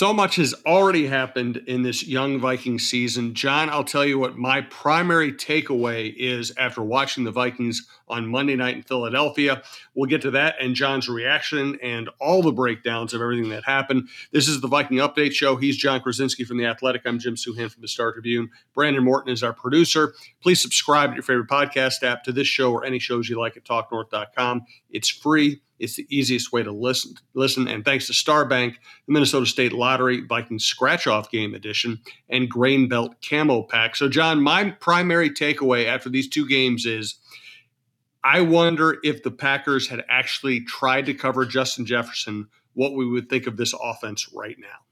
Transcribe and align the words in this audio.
So 0.00 0.14
much 0.14 0.36
has 0.36 0.54
already 0.64 1.08
happened 1.08 1.58
in 1.66 1.82
this 1.82 2.06
young 2.06 2.40
Viking 2.40 2.78
season. 2.78 3.34
John, 3.34 3.68
I'll 3.68 3.84
tell 3.84 4.06
you 4.06 4.18
what 4.18 4.34
my 4.34 4.62
primary 4.62 5.30
takeaway 5.30 6.14
is 6.16 6.54
after 6.56 6.82
watching 6.82 7.24
the 7.24 7.30
Vikings 7.30 7.86
on 8.08 8.26
Monday 8.26 8.56
night 8.56 8.76
in 8.76 8.82
Philadelphia. 8.82 9.62
We'll 9.94 10.08
get 10.08 10.22
to 10.22 10.30
that 10.30 10.54
and 10.58 10.74
John's 10.74 11.06
reaction 11.06 11.78
and 11.82 12.08
all 12.18 12.40
the 12.40 12.50
breakdowns 12.50 13.12
of 13.12 13.20
everything 13.20 13.50
that 13.50 13.64
happened. 13.64 14.08
This 14.32 14.48
is 14.48 14.62
the 14.62 14.68
Viking 14.68 14.96
Update 14.96 15.32
Show. 15.32 15.56
He's 15.56 15.76
Jon 15.76 16.00
Krawczynski 16.00 16.46
from 16.46 16.56
The 16.56 16.64
Athletic. 16.64 17.02
I'm 17.04 17.18
Jim 17.18 17.34
Souhan 17.34 17.70
from 17.70 17.82
The 17.82 17.88
Star 17.88 18.10
Tribune. 18.14 18.48
Brandon 18.74 19.04
Morton 19.04 19.30
is 19.30 19.42
our 19.42 19.52
producer. 19.52 20.14
Please 20.42 20.62
subscribe 20.62 21.10
to 21.10 21.16
your 21.16 21.24
favorite 21.24 21.50
podcast 21.50 22.02
app 22.04 22.24
to 22.24 22.32
this 22.32 22.48
show 22.48 22.72
or 22.72 22.86
any 22.86 23.00
shows 23.00 23.28
you 23.28 23.38
like 23.38 23.58
at 23.58 23.64
talknorth.com. 23.64 24.64
It's 24.88 25.10
free. 25.10 25.60
It's 25.80 25.96
the 25.96 26.06
easiest 26.10 26.52
way 26.52 26.62
to 26.62 26.70
listen. 26.70 27.14
Listen, 27.34 27.66
and 27.66 27.84
thanks 27.84 28.06
to 28.06 28.12
Starbank, 28.12 28.74
the 29.06 29.12
Minnesota 29.12 29.46
State 29.46 29.72
Lottery 29.72 30.20
Viking 30.20 30.58
Scratch 30.58 31.06
Off 31.06 31.30
Game 31.30 31.54
Edition, 31.54 31.98
and 32.28 32.48
Grain 32.48 32.88
Belt 32.88 33.16
Camo 33.28 33.62
Pack. 33.62 33.96
So, 33.96 34.08
John, 34.08 34.42
my 34.42 34.70
primary 34.70 35.30
takeaway 35.30 35.86
after 35.86 36.08
these 36.08 36.28
two 36.28 36.46
games 36.46 36.86
is 36.86 37.16
I 38.22 38.42
wonder 38.42 38.98
if 39.02 39.22
the 39.22 39.30
Packers 39.30 39.88
had 39.88 40.04
actually 40.08 40.60
tried 40.60 41.06
to 41.06 41.14
cover 41.14 41.46
Justin 41.46 41.86
Jefferson, 41.86 42.48
what 42.74 42.92
we 42.92 43.06
would 43.06 43.30
think 43.30 43.46
of 43.46 43.56
this 43.56 43.74
offense 43.82 44.30
right 44.34 44.56
now. 44.58 44.89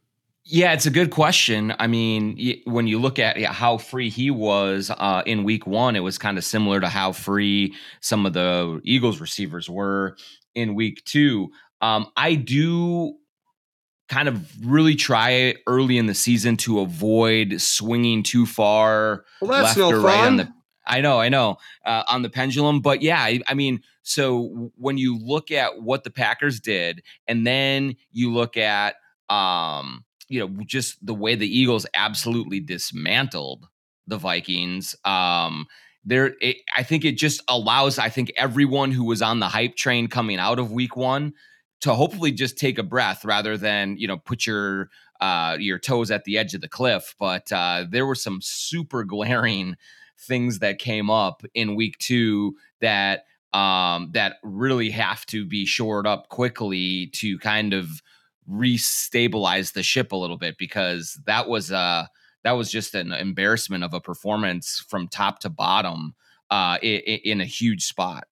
Yeah, 0.50 0.72
it's 0.72 0.86
a 0.86 0.90
good 0.90 1.10
question. 1.10 1.74
I 1.78 1.88
mean, 1.88 2.62
when 2.64 2.86
you 2.86 2.98
look 2.98 3.18
at 3.18 3.38
how 3.44 3.76
free 3.76 4.08
he 4.08 4.30
was 4.30 4.90
uh, 4.90 5.22
in 5.26 5.44
week 5.44 5.66
one, 5.66 5.94
it 5.94 6.00
was 6.00 6.16
kind 6.16 6.38
of 6.38 6.44
similar 6.44 6.80
to 6.80 6.88
how 6.88 7.12
free 7.12 7.74
some 8.00 8.24
of 8.24 8.32
the 8.32 8.80
Eagles 8.82 9.20
receivers 9.20 9.68
were 9.68 10.16
in 10.54 10.74
week 10.74 11.04
two. 11.04 11.50
Um, 11.82 12.06
I 12.16 12.34
do 12.34 13.18
kind 14.08 14.26
of 14.26 14.66
really 14.66 14.94
try 14.94 15.54
early 15.66 15.98
in 15.98 16.06
the 16.06 16.14
season 16.14 16.56
to 16.58 16.80
avoid 16.80 17.60
swinging 17.60 18.22
too 18.22 18.46
far 18.46 19.26
well, 19.42 19.64
left 19.64 19.76
no 19.76 19.90
or 19.90 20.00
right 20.00 20.26
on 20.26 20.38
the. 20.38 20.48
I 20.86 21.02
know, 21.02 21.20
I 21.20 21.28
know, 21.28 21.58
uh, 21.84 22.04
on 22.08 22.22
the 22.22 22.30
pendulum, 22.30 22.80
but 22.80 23.02
yeah, 23.02 23.20
I, 23.20 23.42
I 23.46 23.52
mean, 23.52 23.82
so 24.02 24.70
when 24.76 24.96
you 24.96 25.18
look 25.18 25.50
at 25.50 25.82
what 25.82 26.04
the 26.04 26.10
Packers 26.10 26.58
did, 26.58 27.02
and 27.26 27.46
then 27.46 27.96
you 28.12 28.32
look 28.32 28.56
at, 28.56 28.94
um, 29.28 30.06
you 30.28 30.40
know, 30.40 30.64
just 30.64 31.04
the 31.04 31.14
way 31.14 31.34
the 31.34 31.46
Eagles 31.48 31.86
absolutely 31.94 32.60
dismantled 32.60 33.66
the 34.06 34.18
Vikings. 34.18 34.94
Um, 35.04 35.66
there 36.08 36.34
it, 36.40 36.56
i 36.76 36.82
think 36.82 37.04
it 37.04 37.18
just 37.18 37.42
allows 37.48 37.98
i 37.98 38.08
think 38.08 38.32
everyone 38.36 38.90
who 38.90 39.04
was 39.04 39.20
on 39.20 39.40
the 39.40 39.48
hype 39.48 39.76
train 39.76 40.08
coming 40.08 40.38
out 40.38 40.58
of 40.58 40.72
week 40.72 40.96
one 40.96 41.32
to 41.80 41.94
hopefully 41.94 42.32
just 42.32 42.58
take 42.58 42.78
a 42.78 42.82
breath 42.82 43.24
rather 43.24 43.56
than 43.56 43.96
you 43.98 44.08
know 44.08 44.16
put 44.16 44.46
your 44.46 44.88
uh 45.20 45.56
your 45.60 45.78
toes 45.78 46.10
at 46.10 46.24
the 46.24 46.38
edge 46.38 46.54
of 46.54 46.60
the 46.60 46.68
cliff 46.68 47.14
but 47.18 47.50
uh 47.52 47.84
there 47.90 48.06
were 48.06 48.14
some 48.14 48.40
super 48.40 49.04
glaring 49.04 49.76
things 50.18 50.60
that 50.60 50.78
came 50.78 51.10
up 51.10 51.42
in 51.54 51.76
week 51.76 51.98
two 51.98 52.54
that 52.80 53.24
um 53.52 54.10
that 54.12 54.36
really 54.42 54.90
have 54.90 55.26
to 55.26 55.44
be 55.44 55.66
shored 55.66 56.06
up 56.06 56.28
quickly 56.28 57.08
to 57.08 57.38
kind 57.38 57.72
of 57.74 58.02
restabilize 58.48 59.72
the 59.72 59.82
ship 59.82 60.12
a 60.12 60.16
little 60.16 60.38
bit 60.38 60.56
because 60.58 61.20
that 61.26 61.48
was 61.48 61.70
uh 61.70 62.06
that 62.44 62.52
was 62.52 62.70
just 62.70 62.94
an 62.94 63.12
embarrassment 63.12 63.84
of 63.84 63.92
a 63.92 64.00
performance 64.00 64.84
from 64.88 65.08
top 65.08 65.40
to 65.40 65.50
bottom 65.50 66.14
uh, 66.50 66.78
in, 66.80 67.00
in 67.24 67.40
a 67.40 67.44
huge 67.44 67.84
spot 67.84 68.24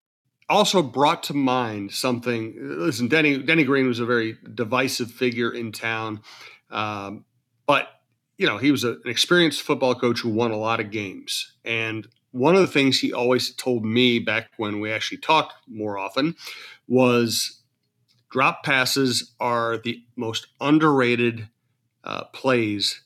also 0.49 0.83
brought 0.83 1.23
to 1.25 1.35
mind 1.35 1.93
something. 1.93 2.55
Listen, 2.57 3.09
Denny 3.09 3.39
Denny 3.39 3.65
Green 3.65 3.87
was 3.87 4.01
a 4.01 4.07
very 4.07 4.37
divisive 4.55 5.11
figure 5.11 5.53
in 5.53 5.73
town, 5.73 6.21
um, 6.71 7.25
but 7.67 7.89
you 8.39 8.47
know 8.47 8.59
he 8.59 8.71
was 8.71 8.85
a, 8.85 8.93
an 8.93 9.03
experienced 9.07 9.63
football 9.63 9.95
coach 9.95 10.21
who 10.21 10.31
won 10.31 10.51
a 10.51 10.57
lot 10.57 10.81
of 10.81 10.91
games. 10.91 11.53
And 11.65 12.07
one 12.31 12.55
of 12.55 12.61
the 12.61 12.67
things 12.67 12.99
he 12.99 13.13
always 13.13 13.55
told 13.55 13.85
me 13.85 14.19
back 14.19 14.51
when 14.57 14.81
we 14.81 14.93
actually 14.93 15.19
talked 15.19 15.55
more 15.67 15.99
often 15.99 16.37
was 16.87 17.56
drop 18.31 18.65
passes 18.65 19.35
are 19.41 19.79
the 19.79 20.03
most 20.17 20.49
underrated 20.61 21.49
uh, 22.05 22.25
plays 22.33 23.03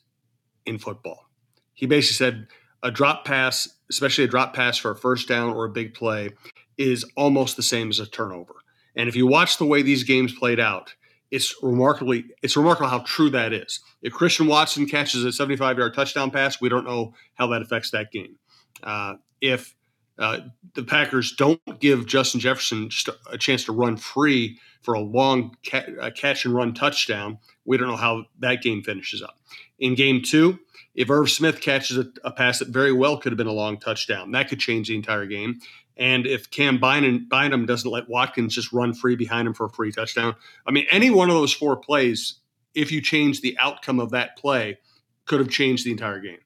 in 0.66 0.78
football. 0.78 1.26
He 1.74 1.86
basically 1.86 2.14
said 2.14 2.46
a 2.82 2.90
drop 2.90 3.24
pass, 3.24 3.68
especially 3.90 4.24
a 4.24 4.28
drop 4.28 4.54
pass 4.54 4.76
for 4.76 4.90
a 4.90 4.96
first 4.96 5.28
down 5.28 5.50
or 5.50 5.64
a 5.64 5.70
big 5.70 5.94
play, 5.94 6.30
is 6.78 7.04
almost 7.16 7.56
the 7.56 7.62
same 7.62 7.90
as 7.90 7.98
a 7.98 8.06
turnover. 8.06 8.54
And 8.96 9.08
if 9.08 9.16
you 9.16 9.26
watch 9.26 9.58
the 9.58 9.66
way 9.66 9.82
these 9.82 10.04
games 10.04 10.32
played 10.32 10.60
out, 10.60 10.94
it's 11.30 11.54
remarkably 11.62 12.24
it's 12.42 12.56
remarkable 12.56 12.88
how 12.88 13.00
true 13.00 13.30
that 13.30 13.52
is. 13.52 13.80
If 14.02 14.12
Christian 14.12 14.46
Watson 14.46 14.86
catches 14.86 15.24
a 15.24 15.32
75 15.32 15.78
yard 15.78 15.94
touchdown 15.94 16.30
pass, 16.30 16.60
we 16.60 16.68
don't 16.68 16.84
know 16.84 17.14
how 17.34 17.46
that 17.48 17.62
affects 17.62 17.90
that 17.92 18.10
game. 18.10 18.36
Uh, 18.82 19.14
if 19.40 19.74
uh, 20.20 20.40
the 20.74 20.82
Packers 20.82 21.32
don't 21.32 21.60
give 21.80 22.06
Justin 22.06 22.40
Jefferson 22.40 22.90
a 23.30 23.38
chance 23.38 23.64
to 23.64 23.72
run 23.72 23.96
free 23.96 24.58
for 24.82 24.94
a 24.94 25.00
long 25.00 25.56
ca- 25.66 26.10
catch 26.14 26.44
and 26.44 26.54
run 26.54 26.74
touchdown, 26.74 27.38
we 27.64 27.76
don't 27.76 27.88
know 27.88 27.96
how 27.96 28.24
that 28.38 28.62
game 28.62 28.82
finishes 28.82 29.22
up. 29.22 29.38
In 29.78 29.94
game 29.94 30.22
two, 30.22 30.58
if 30.94 31.08
Irv 31.08 31.30
Smith 31.30 31.60
catches 31.60 31.96
a, 31.96 32.06
a, 32.22 32.30
pass 32.30 32.58
that 32.58 32.68
very 32.68 32.92
well 32.92 33.16
could 33.16 33.32
have 33.32 33.38
been 33.38 33.46
a 33.46 33.52
long 33.52 33.78
touchdown, 33.78 34.30
that 34.32 34.48
could 34.48 34.60
change 34.60 34.88
the 34.88 34.94
entire 34.94 35.26
game. 35.26 35.60
And 35.96 36.26
if 36.26 36.50
Cam 36.50 36.78
Bynum, 36.78 37.28
Bynum 37.28 37.66
doesn't 37.66 37.90
let 37.90 38.08
Watkins 38.08 38.54
just 38.54 38.72
run 38.72 38.92
free 38.92 39.16
behind 39.16 39.48
him 39.48 39.54
for 39.54 39.66
a 39.66 39.70
free 39.70 39.92
touchdown, 39.92 40.34
I 40.66 40.70
mean, 40.70 40.86
any 40.90 41.10
one 41.10 41.30
of 41.30 41.34
those 41.34 41.52
four 41.52 41.76
plays, 41.76 42.36
if 42.74 42.92
you 42.92 43.00
change 43.00 43.40
the 43.40 43.56
outcome 43.58 44.00
of 44.00 44.10
that 44.10 44.36
play, 44.36 44.78
could 45.26 45.40
have 45.40 45.50
changed 45.50 45.86
the 45.86 45.90
entire 45.90 46.20
game. 46.20 46.38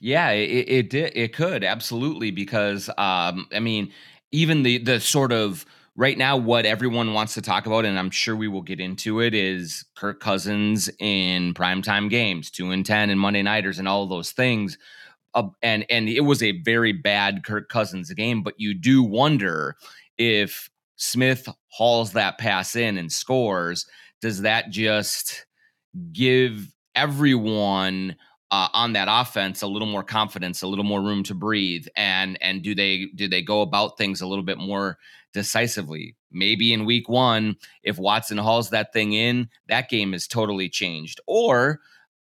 Yeah, 0.00 0.30
it, 0.30 0.68
it 0.68 0.90
did. 0.90 1.12
It 1.14 1.34
could 1.34 1.62
absolutely 1.62 2.30
because 2.30 2.88
um, 2.96 3.46
I 3.52 3.60
mean, 3.60 3.92
even 4.32 4.62
the 4.62 4.78
the 4.78 5.00
sort 5.00 5.32
of 5.32 5.66
right 5.96 6.16
now 6.16 6.36
what 6.36 6.64
everyone 6.64 7.12
wants 7.12 7.34
to 7.34 7.42
talk 7.42 7.66
about 7.66 7.84
and 7.84 7.98
i'm 7.98 8.10
sure 8.12 8.36
we 8.36 8.46
will 8.46 8.62
get 8.62 8.78
into 8.78 9.20
it 9.20 9.34
is 9.34 9.84
kirk 9.96 10.20
cousins 10.20 10.88
in 11.00 11.52
primetime 11.52 12.08
games 12.08 12.48
2 12.48 12.70
and 12.70 12.86
10 12.86 13.10
and 13.10 13.18
monday 13.20 13.42
nighters 13.42 13.80
and 13.80 13.88
all 13.88 14.06
those 14.06 14.30
things 14.30 14.78
uh, 15.34 15.44
and 15.62 15.86
and 15.90 16.08
it 16.08 16.20
was 16.20 16.42
a 16.42 16.60
very 16.62 16.92
bad 16.92 17.44
kirk 17.44 17.68
cousins 17.68 18.12
game 18.14 18.42
but 18.42 18.54
you 18.58 18.74
do 18.74 19.02
wonder 19.02 19.76
if 20.18 20.70
smith 20.96 21.48
hauls 21.68 22.12
that 22.12 22.38
pass 22.38 22.76
in 22.76 22.98
and 22.98 23.12
scores 23.12 23.86
does 24.22 24.42
that 24.42 24.70
just 24.70 25.46
give 26.12 26.72
everyone 26.94 28.16
uh, 28.50 28.68
on 28.74 28.92
that 28.94 29.08
offense 29.10 29.62
a 29.62 29.66
little 29.66 29.88
more 29.88 30.02
confidence, 30.02 30.62
a 30.62 30.66
little 30.66 30.84
more 30.84 31.00
room 31.00 31.22
to 31.24 31.34
breathe, 31.34 31.86
and 31.96 32.36
and 32.42 32.62
do 32.62 32.74
they 32.74 33.06
do 33.14 33.28
they 33.28 33.42
go 33.42 33.62
about 33.62 33.96
things 33.96 34.20
a 34.20 34.26
little 34.26 34.44
bit 34.44 34.58
more 34.58 34.98
decisively? 35.32 36.16
Maybe 36.32 36.72
in 36.72 36.84
week 36.84 37.08
one, 37.08 37.56
if 37.82 37.98
Watson 37.98 38.38
hauls 38.38 38.70
that 38.70 38.92
thing 38.92 39.12
in, 39.12 39.48
that 39.68 39.88
game 39.88 40.14
is 40.14 40.26
totally 40.26 40.68
changed. 40.68 41.20
Or 41.26 41.80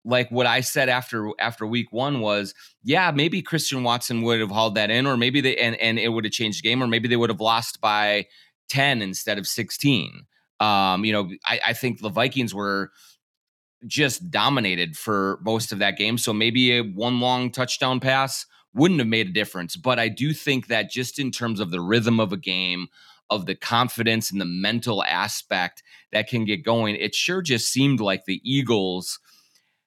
like 0.04 0.30
what 0.30 0.46
I 0.46 0.60
said 0.60 0.88
after 0.88 1.30
after 1.38 1.66
week 1.66 1.88
one 1.90 2.20
was, 2.20 2.54
yeah, 2.82 3.10
maybe 3.10 3.42
Christian 3.42 3.82
Watson 3.82 4.22
would 4.22 4.40
have 4.40 4.50
hauled 4.50 4.74
that 4.76 4.90
in, 4.90 5.06
or 5.06 5.16
maybe 5.16 5.40
they 5.40 5.56
and 5.56 5.76
and 5.76 5.98
it 5.98 6.08
would 6.08 6.24
have 6.24 6.32
changed 6.32 6.62
the 6.62 6.68
game, 6.68 6.82
or 6.82 6.86
maybe 6.86 7.08
they 7.08 7.16
would 7.16 7.30
have 7.30 7.40
lost 7.40 7.80
by 7.80 8.26
ten 8.68 9.02
instead 9.02 9.38
of 9.38 9.46
sixteen. 9.46 10.26
Um, 10.60 11.04
you 11.04 11.12
know, 11.12 11.30
I, 11.44 11.60
I 11.68 11.72
think 11.72 12.00
the 12.00 12.08
Vikings 12.08 12.54
were 12.54 12.92
just 13.86 14.30
dominated 14.30 14.96
for 14.96 15.38
most 15.42 15.72
of 15.72 15.78
that 15.78 15.96
game. 15.96 16.18
So 16.18 16.32
maybe 16.32 16.76
a 16.76 16.82
one 16.82 17.20
long 17.20 17.50
touchdown 17.50 18.00
pass 18.00 18.46
wouldn't 18.74 19.00
have 19.00 19.08
made 19.08 19.28
a 19.28 19.32
difference. 19.32 19.76
But 19.76 19.98
I 19.98 20.08
do 20.08 20.32
think 20.32 20.66
that 20.66 20.90
just 20.90 21.18
in 21.18 21.30
terms 21.30 21.60
of 21.60 21.70
the 21.70 21.80
rhythm 21.80 22.18
of 22.18 22.32
a 22.32 22.36
game, 22.36 22.88
of 23.30 23.46
the 23.46 23.54
confidence 23.54 24.30
and 24.30 24.40
the 24.40 24.46
mental 24.46 25.02
aspect 25.04 25.82
that 26.12 26.28
can 26.28 26.44
get 26.44 26.64
going, 26.64 26.96
it 26.96 27.14
sure 27.14 27.40
just 27.40 27.68
seemed 27.72 28.00
like 28.00 28.24
the 28.24 28.40
Eagles 28.44 29.18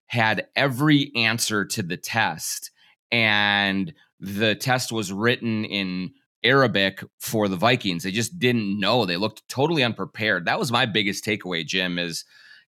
had 0.08 0.48
every 0.56 1.12
answer 1.16 1.66
to 1.66 1.84
the 1.84 1.98
test. 1.98 2.72
And 3.12 3.94
the 4.20 4.56
test 4.56 4.92
was 4.92 5.14
written 5.14 5.66
in 5.66 6.12
Arabic 6.44 7.04
for 7.20 7.48
the 7.48 7.56
Vikings. 7.56 8.04
They 8.04 8.12
just 8.12 8.40
didn't 8.40 8.80
know. 8.80 9.06
They 9.06 9.18
looked 9.18 9.48
totally 9.50 9.84
unprepared. 9.84 10.46
That 10.46 10.60
was 10.60 10.72
my 10.72 10.86
biggest 10.86 11.26
takeaway, 11.26 11.66
Jim, 11.66 12.00
is 12.00 12.24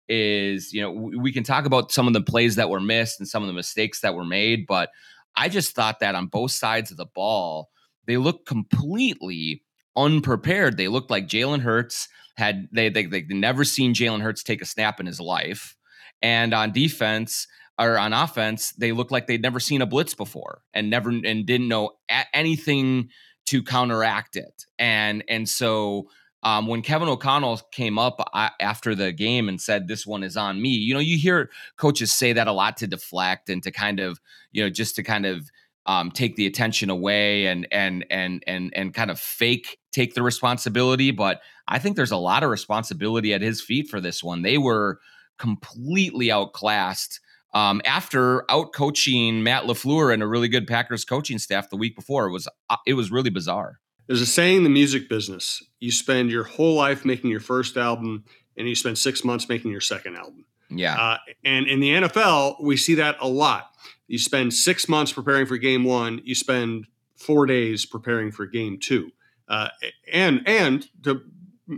is 0.10 0.74
you 0.74 0.82
know 0.82 0.92
we 0.92 1.32
can 1.32 1.44
talk 1.44 1.66
about 1.66 1.92
some 1.92 2.08
of 2.08 2.14
the 2.14 2.22
plays 2.22 2.56
that 2.56 2.70
were 2.70 2.80
missed 2.80 3.20
and 3.20 3.30
some 3.30 3.44
of 3.44 3.48
the 3.48 3.54
mistakes 3.54 4.02
that 4.02 4.16
were 4.16 4.26
made 4.26 4.66
but 4.66 4.90
i 5.36 5.48
just 5.48 5.76
thought 5.76 6.00
that 6.00 6.16
on 6.16 6.26
both 6.26 6.52
sides 6.52 6.90
of 6.90 6.98
the 6.98 7.06
ball 7.06 7.70
they 8.10 8.18
looked 8.18 8.48
completely 8.48 9.62
unprepared. 9.96 10.78
They 10.78 10.88
looked 10.88 11.12
like 11.12 11.28
jalen 11.28 11.62
hurts 11.62 12.08
had 12.38 12.68
they 12.72 12.90
they 12.90 13.06
they 13.06 13.22
never 13.30 13.64
seen 13.64 13.94
jalen 13.94 14.22
hurts 14.22 14.42
take 14.42 14.62
a 14.62 14.66
snap 14.66 15.00
in 15.00 15.06
his 15.06 15.20
life. 15.20 15.76
And 16.22 16.54
on 16.54 16.72
defense 16.72 17.48
or 17.78 18.00
on 18.00 18.14
offense 18.14 18.72
they 18.72 18.94
looked 18.94 19.12
like 19.12 19.28
they'd 19.28 19.42
never 19.44 19.60
seen 19.60 19.84
a 19.84 19.86
blitz 19.86 20.16
before 20.16 20.62
and 20.74 20.90
never 20.90 21.10
and 21.10 21.46
didn't 21.46 21.68
know 21.68 21.92
anything 22.34 23.10
to 23.46 23.62
counteract 23.62 24.36
it. 24.36 24.66
And 24.80 25.24
and 25.28 25.48
so 25.48 26.10
um, 26.44 26.68
when 26.68 26.82
Kevin 26.82 27.10
O'Connell 27.10 27.58
came 27.72 28.00
up 28.00 28.22
after 28.60 28.96
the 28.96 29.12
game 29.12 29.50
and 29.50 29.60
said, 29.60 29.88
This 29.88 30.06
one 30.06 30.24
is 30.24 30.38
on 30.38 30.62
me, 30.62 30.70
you 30.70 30.94
know, 30.94 31.00
you 31.00 31.18
hear 31.18 31.50
coaches 31.78 32.14
say 32.14 32.34
that 32.34 32.48
a 32.48 32.54
lot 32.54 32.78
to 32.78 32.88
deflect 32.88 33.50
and 33.50 33.62
to 33.64 33.72
kind 33.72 34.00
of, 34.00 34.20
you 34.52 34.64
know, 34.64 34.70
just 34.70 34.96
to 34.96 35.04
kind 35.04 35.26
of 35.26 35.50
um, 35.86 36.12
take 36.12 36.36
the 36.36 36.46
attention 36.46 36.90
away 36.90 37.48
and 37.48 37.68
and 37.72 38.06
and 38.10 38.44
and 38.48 38.72
and 38.76 38.94
kind 38.94 39.12
of 39.12 39.20
fake 39.20 39.80
take 39.92 40.14
the 40.14 40.22
responsibility. 40.22 41.12
But 41.12 41.42
I 41.68 41.80
think 41.80 41.96
there's 41.96 42.12
a 42.12 42.18
lot 42.18 42.44
of 42.44 42.50
responsibility 42.50 43.34
at 43.34 43.42
his 43.42 43.62
feet 43.62 43.90
for 43.90 44.00
this 44.00 44.24
one. 44.24 44.42
They 44.42 44.58
were 44.58 45.00
completely 45.40 46.32
outclassed 46.32 47.20
um, 47.54 47.82
after 47.86 48.50
out 48.52 48.74
coaching 48.74 49.44
Matt 49.44 49.64
LaFleur 49.64 50.14
and 50.14 50.22
a 50.22 50.28
really 50.28 50.48
good 50.48 50.68
Packers 50.68 51.04
coaching 51.04 51.40
staff 51.40 51.70
the 51.70 51.78
week 51.78 51.96
before. 51.96 52.28
It 52.28 52.32
was 52.32 52.48
uh, 52.70 52.78
it 52.86 52.94
was 52.94 53.12
really 53.12 53.32
bizarre. 53.32 53.80
There's 54.10 54.22
a 54.22 54.26
saying 54.26 54.58
in 54.58 54.64
the 54.64 54.70
music 54.72 55.08
business: 55.08 55.64
you 55.80 55.92
spend 55.92 56.32
your 56.32 56.44
whole 56.44 56.74
life 56.74 57.06
making 57.06 57.30
your 57.30 57.40
first 57.40 57.78
album, 57.78 58.26
and 58.58 58.68
you 58.68 58.74
spend 58.74 58.98
six 58.98 59.24
months 59.24 59.48
making 59.48 59.70
your 59.70 59.82
second 59.82 60.16
album. 60.16 60.46
Yeah. 60.72 60.96
Uh, 60.96 61.18
and 61.46 61.68
in 61.68 61.80
the 61.80 61.92
NFL, 61.92 62.62
we 62.62 62.76
see 62.76 62.96
that 62.96 63.18
a 63.22 63.28
lot. 63.28 63.76
You 64.08 64.18
spend 64.18 64.52
six 64.52 64.90
months 64.90 65.14
preparing 65.14 65.46
for 65.46 65.58
game 65.58 65.84
one. 65.84 66.22
You 66.24 66.34
spend 66.34 66.88
four 67.18 67.46
days 67.46 67.86
preparing 67.86 68.32
for 68.32 68.48
game 68.48 68.80
two. 68.80 69.12
Uh, 69.48 69.70
and 70.12 70.42
and 70.48 70.88
to 71.04 71.22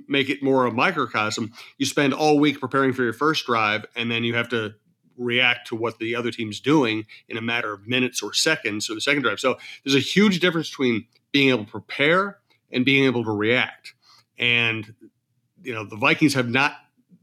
make 0.08 0.30
it 0.30 0.42
more 0.42 0.66
a 0.66 0.72
microcosm, 0.72 1.52
you 1.78 1.86
spend 1.86 2.14
all 2.14 2.40
week 2.40 2.62
preparing 2.62 2.94
for 2.94 3.04
your 3.04 3.12
first 3.12 3.46
drive, 3.46 3.86
and 3.94 4.10
then 4.10 4.24
you 4.24 4.36
have 4.36 4.48
to 4.50 4.74
react 5.18 5.68
to 5.68 5.76
what 5.76 6.00
the 6.00 6.16
other 6.16 6.32
team's 6.32 6.62
doing 6.62 7.06
in 7.28 7.36
a 7.36 7.42
matter 7.42 7.74
of 7.74 7.86
minutes 7.86 8.24
or 8.24 8.34
seconds 8.34 8.90
or 8.90 8.96
the 8.96 9.02
second 9.02 9.22
drive. 9.22 9.40
So 9.40 9.58
there's 9.84 9.96
a 9.96 10.00
huge 10.00 10.40
difference 10.40 10.70
between 10.70 11.06
being 11.32 11.50
able 11.50 11.66
to 11.66 11.72
prepare 11.72 12.38
and 12.72 12.86
being 12.86 13.06
able 13.06 13.24
to 13.24 13.32
react. 13.32 13.94
And 14.38 14.94
you 15.64 15.74
know 15.74 15.86
the 15.86 15.96
Vikings 15.96 16.34
have 16.34 16.50
not, 16.50 16.76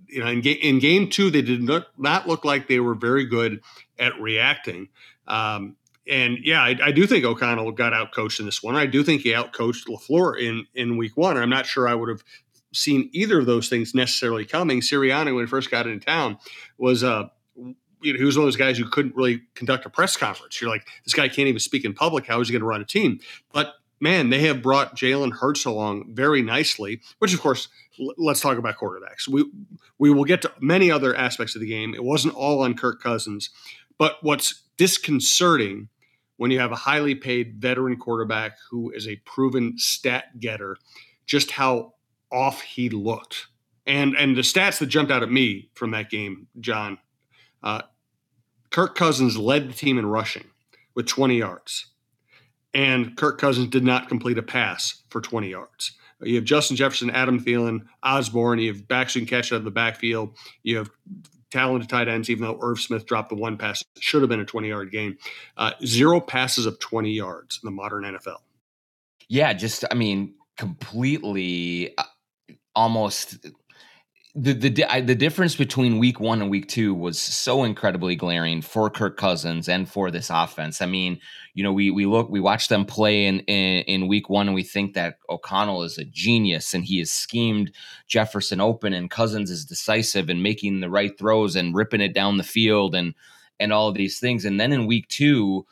you 0.06 0.22
know, 0.22 0.30
in, 0.30 0.40
ga- 0.40 0.52
in 0.52 0.78
game 0.78 1.08
two 1.08 1.30
they 1.30 1.42
did 1.42 1.62
not 1.62 1.86
not 1.98 2.28
look 2.28 2.44
like 2.44 2.68
they 2.68 2.80
were 2.80 2.94
very 2.94 3.24
good 3.24 3.60
at 3.98 4.18
reacting. 4.20 4.88
Um, 5.26 5.76
and 6.08 6.38
yeah, 6.42 6.62
I, 6.62 6.78
I, 6.84 6.92
do 6.92 7.06
think 7.06 7.26
O'Connell 7.26 7.70
got 7.72 7.92
out 7.92 8.14
coached 8.14 8.40
in 8.40 8.46
this 8.46 8.62
one. 8.62 8.74
I 8.74 8.86
do 8.86 9.04
think 9.04 9.22
he 9.22 9.34
out 9.34 9.52
coached 9.52 9.88
Lafleur 9.88 10.40
in 10.40 10.66
in 10.74 10.96
week 10.96 11.16
one. 11.16 11.36
I'm 11.36 11.50
not 11.50 11.66
sure 11.66 11.86
I 11.86 11.94
would 11.94 12.08
have 12.08 12.22
seen 12.72 13.10
either 13.12 13.40
of 13.40 13.46
those 13.46 13.68
things 13.68 13.94
necessarily 13.94 14.44
coming. 14.44 14.80
Sirianni, 14.80 15.34
when 15.34 15.44
he 15.44 15.48
first 15.48 15.70
got 15.70 15.86
into 15.86 16.04
town, 16.04 16.38
was 16.78 17.04
uh, 17.04 17.24
you 17.56 18.12
know, 18.12 18.18
he 18.18 18.24
was 18.24 18.36
one 18.36 18.44
of 18.44 18.46
those 18.46 18.56
guys 18.56 18.78
who 18.78 18.88
couldn't 18.88 19.16
really 19.16 19.42
conduct 19.54 19.84
a 19.86 19.90
press 19.90 20.16
conference. 20.16 20.60
You're 20.60 20.70
like, 20.70 20.86
this 21.04 21.14
guy 21.14 21.28
can't 21.28 21.48
even 21.48 21.60
speak 21.60 21.84
in 21.84 21.94
public. 21.94 22.26
How 22.26 22.40
is 22.40 22.48
he 22.48 22.52
going 22.52 22.60
to 22.60 22.66
run 22.66 22.80
a 22.80 22.86
team? 22.86 23.20
But 23.52 23.74
man, 24.00 24.30
they 24.30 24.40
have 24.40 24.62
brought 24.62 24.96
Jalen 24.96 25.32
Hurts 25.32 25.64
along 25.64 26.14
very 26.14 26.42
nicely. 26.42 27.00
Which, 27.18 27.34
of 27.34 27.40
course, 27.40 27.68
l- 28.00 28.14
let's 28.16 28.40
talk 28.40 28.58
about 28.58 28.76
quarterbacks. 28.76 29.28
We 29.28 29.44
we 29.98 30.10
will 30.10 30.24
get 30.24 30.42
to 30.42 30.52
many 30.60 30.90
other 30.90 31.14
aspects 31.14 31.54
of 31.54 31.60
the 31.60 31.68
game. 31.68 31.94
It 31.94 32.04
wasn't 32.04 32.34
all 32.34 32.62
on 32.62 32.74
Kirk 32.74 33.02
Cousins, 33.02 33.50
but 33.98 34.16
what's 34.22 34.62
disconcerting 34.76 35.88
when 36.38 36.50
you 36.50 36.60
have 36.60 36.72
a 36.72 36.76
highly 36.76 37.14
paid 37.14 37.56
veteran 37.56 37.96
quarterback 37.96 38.56
who 38.70 38.90
is 38.90 39.06
a 39.06 39.16
proven 39.16 39.76
stat 39.76 40.40
getter, 40.40 40.76
just 41.26 41.50
how 41.50 41.94
off 42.32 42.62
he 42.62 42.88
looked. 42.88 43.48
And 43.86 44.14
and 44.16 44.36
the 44.36 44.42
stats 44.42 44.78
that 44.78 44.86
jumped 44.86 45.12
out 45.12 45.22
at 45.22 45.30
me 45.30 45.70
from 45.74 45.90
that 45.90 46.10
game, 46.10 46.46
John, 46.60 46.98
uh, 47.62 47.82
Kirk 48.70 48.94
Cousins 48.94 49.36
led 49.36 49.68
the 49.68 49.74
team 49.74 49.98
in 49.98 50.06
rushing 50.06 50.44
with 50.94 51.06
20 51.06 51.38
yards, 51.38 51.86
and 52.78 53.16
Kirk 53.16 53.40
Cousins 53.40 53.66
did 53.70 53.82
not 53.82 54.08
complete 54.08 54.38
a 54.38 54.42
pass 54.42 55.02
for 55.10 55.20
20 55.20 55.48
yards. 55.48 55.98
You 56.20 56.36
have 56.36 56.44
Justin 56.44 56.76
Jefferson, 56.76 57.10
Adam 57.10 57.42
Thielen, 57.42 57.80
Osborn. 58.04 58.60
You 58.60 58.72
have 58.72 58.86
backs 58.86 59.14
who 59.14 59.20
can 59.20 59.26
catch 59.26 59.52
out 59.52 59.56
of 59.56 59.64
the 59.64 59.72
backfield. 59.72 60.36
You 60.62 60.76
have 60.76 60.90
talented 61.50 61.90
tight 61.90 62.06
ends, 62.06 62.30
even 62.30 62.44
though 62.44 62.56
Irv 62.62 62.80
Smith 62.80 63.04
dropped 63.04 63.30
the 63.30 63.34
one 63.34 63.56
pass. 63.56 63.82
It 63.96 64.02
should 64.02 64.22
have 64.22 64.28
been 64.28 64.38
a 64.38 64.44
20 64.44 64.68
yard 64.68 64.92
game. 64.92 65.18
Uh, 65.56 65.72
zero 65.84 66.20
passes 66.20 66.66
of 66.66 66.78
20 66.78 67.10
yards 67.10 67.58
in 67.60 67.66
the 67.66 67.72
modern 67.72 68.04
NFL. 68.04 68.38
Yeah, 69.28 69.52
just, 69.54 69.84
I 69.90 69.94
mean, 69.94 70.34
completely 70.56 71.96
uh, 71.98 72.04
almost 72.76 73.44
the 74.40 74.52
the 74.52 75.00
the 75.00 75.14
difference 75.16 75.56
between 75.56 75.98
week 75.98 76.20
one 76.20 76.40
and 76.40 76.50
week 76.50 76.68
two 76.68 76.94
was 76.94 77.18
so 77.18 77.64
incredibly 77.64 78.14
glaring 78.14 78.62
for 78.62 78.88
Kirk 78.88 79.16
Cousins 79.16 79.68
and 79.68 79.88
for 79.88 80.10
this 80.12 80.30
offense. 80.30 80.80
I 80.80 80.86
mean, 80.86 81.20
you 81.54 81.64
know, 81.64 81.72
we 81.72 81.90
we 81.90 82.06
look 82.06 82.30
we 82.30 82.38
watch 82.38 82.68
them 82.68 82.84
play 82.84 83.26
in, 83.26 83.40
in 83.40 83.82
in 83.84 84.08
week 84.08 84.30
one 84.30 84.46
and 84.46 84.54
we 84.54 84.62
think 84.62 84.94
that 84.94 85.18
O'Connell 85.28 85.82
is 85.82 85.98
a 85.98 86.04
genius 86.04 86.72
and 86.72 86.84
he 86.84 87.00
has 87.00 87.10
schemed 87.10 87.72
Jefferson 88.06 88.60
open 88.60 88.92
and 88.92 89.10
Cousins 89.10 89.50
is 89.50 89.64
decisive 89.64 90.28
and 90.28 90.42
making 90.42 90.80
the 90.80 90.90
right 90.90 91.18
throws 91.18 91.56
and 91.56 91.74
ripping 91.74 92.00
it 92.00 92.14
down 92.14 92.36
the 92.36 92.44
field 92.44 92.94
and 92.94 93.14
and 93.58 93.72
all 93.72 93.88
of 93.88 93.96
these 93.96 94.20
things. 94.20 94.44
And 94.44 94.60
then 94.60 94.72
in 94.72 94.86
week 94.86 95.08
two, 95.08 95.66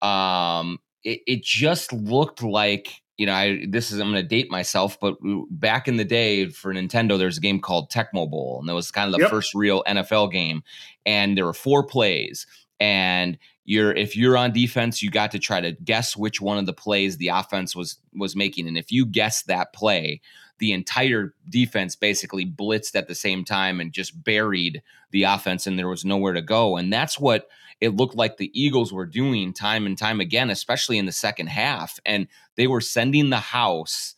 um, 0.00 0.78
it, 1.02 1.22
it 1.26 1.42
just 1.42 1.92
looked 1.92 2.42
like 2.42 3.02
you 3.16 3.24
know, 3.24 3.32
I 3.32 3.64
this 3.66 3.90
is 3.90 3.98
I'm 3.98 4.10
going 4.10 4.22
to 4.22 4.28
date 4.28 4.50
myself, 4.50 5.00
but 5.00 5.16
back 5.50 5.88
in 5.88 5.96
the 5.96 6.04
day 6.04 6.48
for 6.48 6.72
Nintendo, 6.72 7.18
there's 7.18 7.38
a 7.38 7.40
game 7.40 7.60
called 7.60 7.90
Tecmo 7.90 8.28
Bowl, 8.30 8.58
and 8.60 8.68
that 8.68 8.74
was 8.74 8.90
kind 8.90 9.08
of 9.08 9.12
the 9.12 9.24
yep. 9.24 9.30
first 9.30 9.54
real 9.54 9.82
NFL 9.84 10.32
game. 10.32 10.62
And 11.06 11.36
there 11.36 11.46
were 11.46 11.54
four 11.54 11.84
plays, 11.84 12.46
and 12.78 13.38
you're 13.64 13.92
if 13.92 14.16
you're 14.16 14.36
on 14.36 14.52
defense, 14.52 15.02
you 15.02 15.10
got 15.10 15.30
to 15.30 15.38
try 15.38 15.60
to 15.60 15.72
guess 15.72 16.16
which 16.16 16.40
one 16.40 16.58
of 16.58 16.66
the 16.66 16.74
plays 16.74 17.16
the 17.16 17.28
offense 17.28 17.74
was 17.74 17.98
was 18.14 18.36
making, 18.36 18.68
and 18.68 18.76
if 18.76 18.92
you 18.92 19.06
guessed 19.06 19.46
that 19.46 19.72
play, 19.72 20.20
the 20.58 20.72
entire 20.72 21.34
defense 21.48 21.96
basically 21.96 22.44
blitzed 22.44 22.94
at 22.94 23.08
the 23.08 23.14
same 23.14 23.44
time 23.44 23.80
and 23.80 23.92
just 23.92 24.22
buried 24.24 24.82
the 25.10 25.22
offense, 25.22 25.66
and 25.66 25.78
there 25.78 25.88
was 25.88 26.04
nowhere 26.04 26.34
to 26.34 26.42
go. 26.42 26.76
And 26.76 26.92
that's 26.92 27.18
what 27.18 27.48
it 27.80 27.94
looked 27.94 28.14
like 28.14 28.36
the 28.36 28.50
Eagles 28.58 28.92
were 28.92 29.06
doing 29.06 29.52
time 29.52 29.86
and 29.86 29.98
time 29.98 30.20
again, 30.20 30.50
especially 30.50 30.98
in 30.98 31.06
the 31.06 31.12
second 31.12 31.48
half. 31.48 31.98
And 32.06 32.26
they 32.56 32.66
were 32.66 32.80
sending 32.80 33.30
the 33.30 33.36
house, 33.36 34.14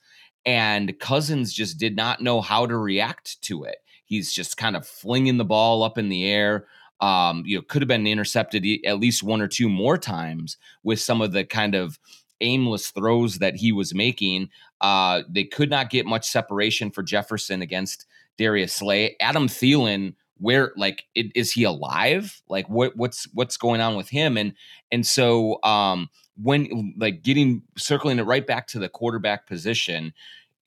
and 0.47 0.99
Cousins 0.99 1.53
just 1.53 1.79
did 1.79 1.97
not 1.97 2.23
know 2.23 2.41
how 2.41 2.67
to 2.67 2.77
react 2.77 3.41
to 3.43 3.65
it. 3.65 3.79
He's 4.05 4.33
just 4.33 4.57
kind 4.57 4.77
of 4.77 4.87
flinging 4.87 5.37
the 5.37 5.45
ball 5.45 5.83
up 5.83 5.99
in 5.99 6.09
the 6.09 6.27
air. 6.31 6.67
Um, 7.01 7.43
you 7.47 7.57
know, 7.57 7.63
could 7.63 7.83
have 7.83 7.89
been 7.89 8.07
intercepted 8.07 8.67
at 8.85 8.99
least 8.99 9.23
one 9.23 9.41
or 9.41 9.49
two 9.49 9.69
more 9.69 9.99
times 9.99 10.57
with 10.83 11.01
some 11.01 11.21
of 11.21 11.33
the 11.33 11.45
kind 11.45 11.75
of 11.75 11.99
aimless 12.41 12.91
throws 12.91 13.39
that 13.39 13.57
he 13.57 13.73
was 13.73 13.95
making. 13.95 14.49
Uh, 14.81 15.23
they 15.29 15.45
could 15.45 15.71
not 15.71 15.91
get 15.91 16.07
much 16.07 16.29
separation 16.29 16.91
for 16.91 17.03
Jefferson 17.03 17.63
against 17.63 18.07
Darius 18.37 18.73
Slay. 18.73 19.17
Adam 19.21 19.49
Thielen 19.49 20.15
where 20.39 20.73
like 20.77 21.05
it, 21.15 21.33
is 21.35 21.53
he 21.53 21.65
alive? 21.65 22.41
Like 22.49 22.69
what 22.69 22.97
what's 22.97 23.27
what's 23.35 23.57
going 23.57 23.81
on 23.81 23.97
with 23.97 24.09
him? 24.09 24.37
And 24.37 24.55
and 24.91 25.07
so 25.07 25.63
um 25.63 26.09
when 26.41 26.95
like 26.97 27.23
getting 27.23 27.63
circling 27.77 28.19
it 28.19 28.23
right 28.23 28.47
back 28.47 28.67
to 28.69 28.79
the 28.79 28.89
quarterback 28.89 29.47
position 29.47 30.13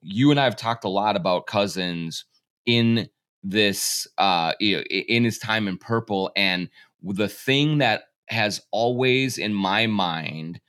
you 0.02 0.32
and 0.32 0.40
i 0.40 0.44
have 0.44 0.56
talked 0.56 0.84
a 0.84 0.90
lot 0.90 1.16
about 1.16 1.48
cousins 1.48 2.26
in 2.66 3.08
this 3.44 4.08
uh 4.18 4.54
in 4.60 5.24
his 5.24 5.40
time 5.40 5.68
in 5.68 5.78
purple 5.78 6.32
and 6.36 6.70
the 7.04 7.28
thing 7.28 7.80
that 7.80 8.04
has 8.28 8.62
always 8.72 9.38
in 9.38 9.54
my 9.54 9.88
mind 9.88 10.60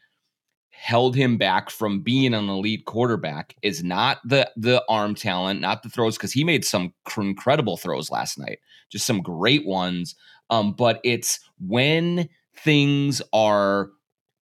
held 0.83 1.15
him 1.15 1.37
back 1.37 1.71
from 1.71 2.01
being 2.01 2.35
an 2.35 2.49
elite 2.49 2.87
quarterback 2.87 3.55
is 3.63 3.85
not 3.85 4.19
the 4.25 4.51
the 4.57 4.83
arm 4.89 5.15
talent, 5.15 5.61
not 5.61 5.85
the 5.85 5.89
throws, 5.89 6.17
because 6.17 6.33
he 6.33 6.43
made 6.43 6.65
some 6.65 6.93
incredible 7.17 7.77
throws 7.77 8.11
last 8.11 8.37
night, 8.37 8.59
just 8.91 9.07
some 9.07 9.23
great 9.23 9.65
ones. 9.65 10.17
Um, 10.51 10.73
but 10.73 11.01
it's 11.05 11.39
when 11.61 12.29
things 12.57 13.23
are 13.33 13.91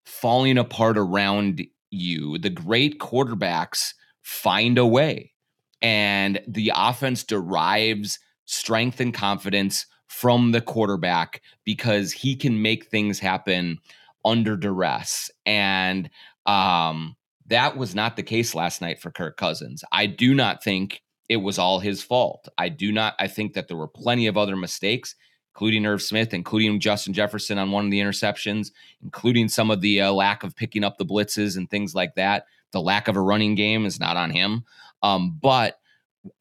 falling 0.05 0.57
apart 0.57 0.97
around 0.97 1.61
you, 1.91 2.37
the 2.37 2.49
great 2.49 2.99
quarterbacks 2.99 3.93
find 4.21 4.77
a 4.77 4.85
way, 4.85 5.33
and 5.81 6.39
the 6.47 6.71
offense 6.73 7.21
derives 7.25 8.17
strength 8.45 9.01
and 9.01 9.13
confidence 9.13 9.85
from 10.07 10.53
the 10.53 10.61
quarterback 10.61 11.41
because 11.65 12.13
he 12.13 12.33
can 12.33 12.61
make 12.61 12.85
things 12.85 13.19
happen 13.19 13.77
under 14.25 14.57
duress. 14.57 15.31
And 15.45 16.09
um, 16.49 17.15
that 17.47 17.77
was 17.77 17.93
not 17.93 18.15
the 18.15 18.23
case 18.23 18.55
last 18.55 18.81
night 18.81 18.99
for 18.99 19.11
Kirk 19.11 19.37
Cousins. 19.37 19.83
I 19.91 20.07
do 20.07 20.33
not 20.33 20.63
think 20.63 21.01
it 21.27 21.37
was 21.37 21.59
all 21.59 21.79
his 21.79 22.01
fault. 22.01 22.49
I 22.57 22.69
do 22.69 22.91
not. 22.91 23.13
I 23.19 23.27
think 23.27 23.53
that 23.53 23.67
there 23.67 23.77
were 23.77 23.87
plenty 23.87 24.25
of 24.25 24.35
other 24.35 24.55
mistakes, 24.55 25.15
including 25.53 25.85
Irv 25.85 26.01
Smith, 26.01 26.33
including 26.33 26.79
Justin 26.79 27.13
Jefferson 27.13 27.59
on 27.59 27.71
one 27.71 27.85
of 27.85 27.91
the 27.91 27.99
interceptions, 27.99 28.71
including 29.03 29.47
some 29.47 29.69
of 29.69 29.81
the 29.81 30.01
uh, 30.01 30.11
lack 30.11 30.43
of 30.43 30.55
picking 30.55 30.83
up 30.83 30.97
the 30.97 31.05
blitzes 31.05 31.55
and 31.55 31.69
things 31.69 31.93
like 31.93 32.15
that. 32.15 32.45
The 32.71 32.81
lack 32.81 33.07
of 33.07 33.15
a 33.15 33.21
running 33.21 33.53
game 33.53 33.85
is 33.85 33.99
not 33.99 34.17
on 34.17 34.31
him. 34.31 34.63
Um, 35.03 35.37
but 35.39 35.79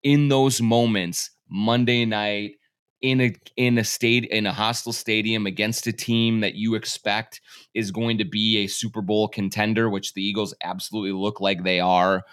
in 0.02 0.28
those 0.28 0.62
moments, 0.62 1.30
Monday 1.50 2.06
night, 2.06 2.57
in 3.00 3.20
a 3.20 3.34
in 3.56 3.78
a 3.78 3.84
state 3.84 4.24
in 4.24 4.46
a 4.46 4.52
hostile 4.52 4.92
stadium 4.92 5.46
against 5.46 5.86
a 5.86 5.92
team 5.92 6.40
that 6.40 6.54
you 6.54 6.74
expect 6.74 7.40
is 7.74 7.90
going 7.90 8.18
to 8.18 8.24
be 8.24 8.58
a 8.58 8.66
Super 8.66 9.00
Bowl 9.00 9.28
contender, 9.28 9.88
which 9.88 10.14
the 10.14 10.22
Eagles 10.22 10.54
absolutely 10.62 11.12
look 11.12 11.40
like 11.40 11.62
they 11.62 11.80
are. 11.80 12.24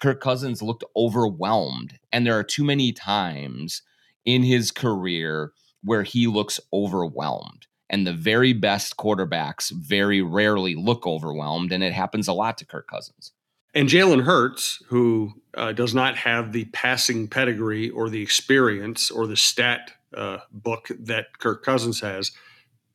Kirk 0.00 0.20
Cousins 0.20 0.62
looked 0.62 0.84
overwhelmed. 0.96 1.98
And 2.12 2.26
there 2.26 2.38
are 2.38 2.42
too 2.42 2.64
many 2.64 2.92
times 2.92 3.82
in 4.24 4.42
his 4.42 4.70
career 4.70 5.52
where 5.84 6.02
he 6.02 6.26
looks 6.26 6.58
overwhelmed. 6.72 7.66
And 7.88 8.06
the 8.06 8.12
very 8.12 8.52
best 8.52 8.96
quarterbacks 8.96 9.70
very 9.70 10.22
rarely 10.22 10.74
look 10.74 11.06
overwhelmed. 11.06 11.72
And 11.72 11.82
it 11.82 11.92
happens 11.92 12.28
a 12.28 12.32
lot 12.32 12.58
to 12.58 12.66
Kirk 12.66 12.88
Cousins. 12.88 13.32
And 13.74 13.88
Jalen 13.88 14.24
Hurts, 14.24 14.82
who 14.88 15.34
uh, 15.54 15.72
does 15.72 15.94
not 15.94 16.16
have 16.16 16.52
the 16.52 16.64
passing 16.66 17.28
pedigree 17.28 17.90
or 17.90 18.08
the 18.08 18.22
experience 18.22 19.10
or 19.10 19.26
the 19.26 19.36
stat 19.36 19.92
uh, 20.16 20.38
book 20.50 20.88
that 21.00 21.38
Kirk 21.38 21.64
Cousins 21.64 22.00
has, 22.00 22.32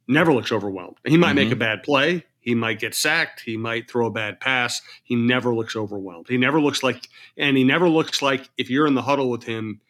never 0.08 0.34
looks 0.34 0.52
overwhelmed. 0.52 0.98
He 1.06 1.18
might 1.18 1.30
mm-hmm. 1.30 1.36
make 1.36 1.52
a 1.52 1.56
bad 1.56 1.84
play. 1.84 2.26
He 2.40 2.54
might 2.54 2.80
get 2.80 2.94
sacked. 2.94 3.42
He 3.42 3.58
might 3.58 3.90
throw 3.90 4.06
a 4.06 4.12
bad 4.12 4.40
pass. 4.40 4.82
He 5.04 5.16
never 5.16 5.54
looks 5.56 5.76
overwhelmed. 5.76 6.28
He 6.28 6.38
never 6.38 6.62
looks 6.62 6.84
like, 6.84 7.08
and 7.38 7.58
he 7.58 7.64
never 7.64 7.90
looks 7.90 8.22
like 8.22 8.50
if 8.58 8.70
you're 8.70 8.86
in 8.86 8.94
the 8.94 9.02
huddle 9.02 9.32
with 9.32 9.44
him, 9.44 9.82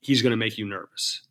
he's 0.00 0.22
going 0.22 0.30
to 0.30 0.36
make 0.36 0.56
you 0.56 0.66
nervous. 0.66 1.22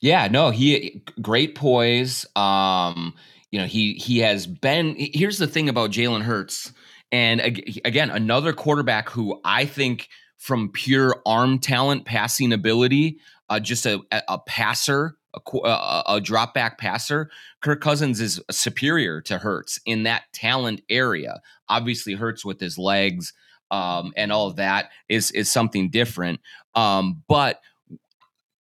Yeah, 0.00 0.28
no, 0.28 0.50
he 0.50 1.02
great 1.22 1.54
poise. 1.54 2.26
Um, 2.36 3.14
you 3.50 3.60
know, 3.60 3.66
he 3.66 3.94
he 3.94 4.18
has 4.18 4.46
been. 4.46 4.96
Here's 4.98 5.38
the 5.38 5.46
thing 5.46 5.68
about 5.68 5.90
Jalen 5.90 6.22
Hurts, 6.22 6.72
and 7.10 7.40
again, 7.84 8.10
another 8.10 8.52
quarterback 8.52 9.08
who 9.08 9.40
I 9.44 9.64
think 9.64 10.08
from 10.38 10.70
pure 10.70 11.20
arm 11.26 11.58
talent, 11.58 12.06
passing 12.06 12.52
ability, 12.52 13.18
uh, 13.50 13.60
just 13.60 13.84
a, 13.86 14.00
a 14.28 14.38
passer 14.38 15.16
a, 15.34 16.02
a, 16.08 16.20
drop 16.22 16.54
back 16.54 16.78
passer, 16.78 17.30
Kirk 17.60 17.82
Cousins 17.82 18.18
is 18.18 18.40
superior 18.50 19.20
to 19.20 19.38
Hurts 19.38 19.78
in 19.84 20.04
that 20.04 20.22
talent 20.32 20.80
area. 20.88 21.42
Obviously, 21.68 22.14
Hurts 22.14 22.46
with 22.46 22.58
his 22.58 22.78
legs 22.78 23.34
um, 23.70 24.12
and 24.16 24.32
all 24.32 24.46
of 24.46 24.56
that 24.56 24.90
is 25.08 25.30
is 25.32 25.50
something 25.50 25.90
different. 25.90 26.40
Um, 26.74 27.22
but 27.28 27.60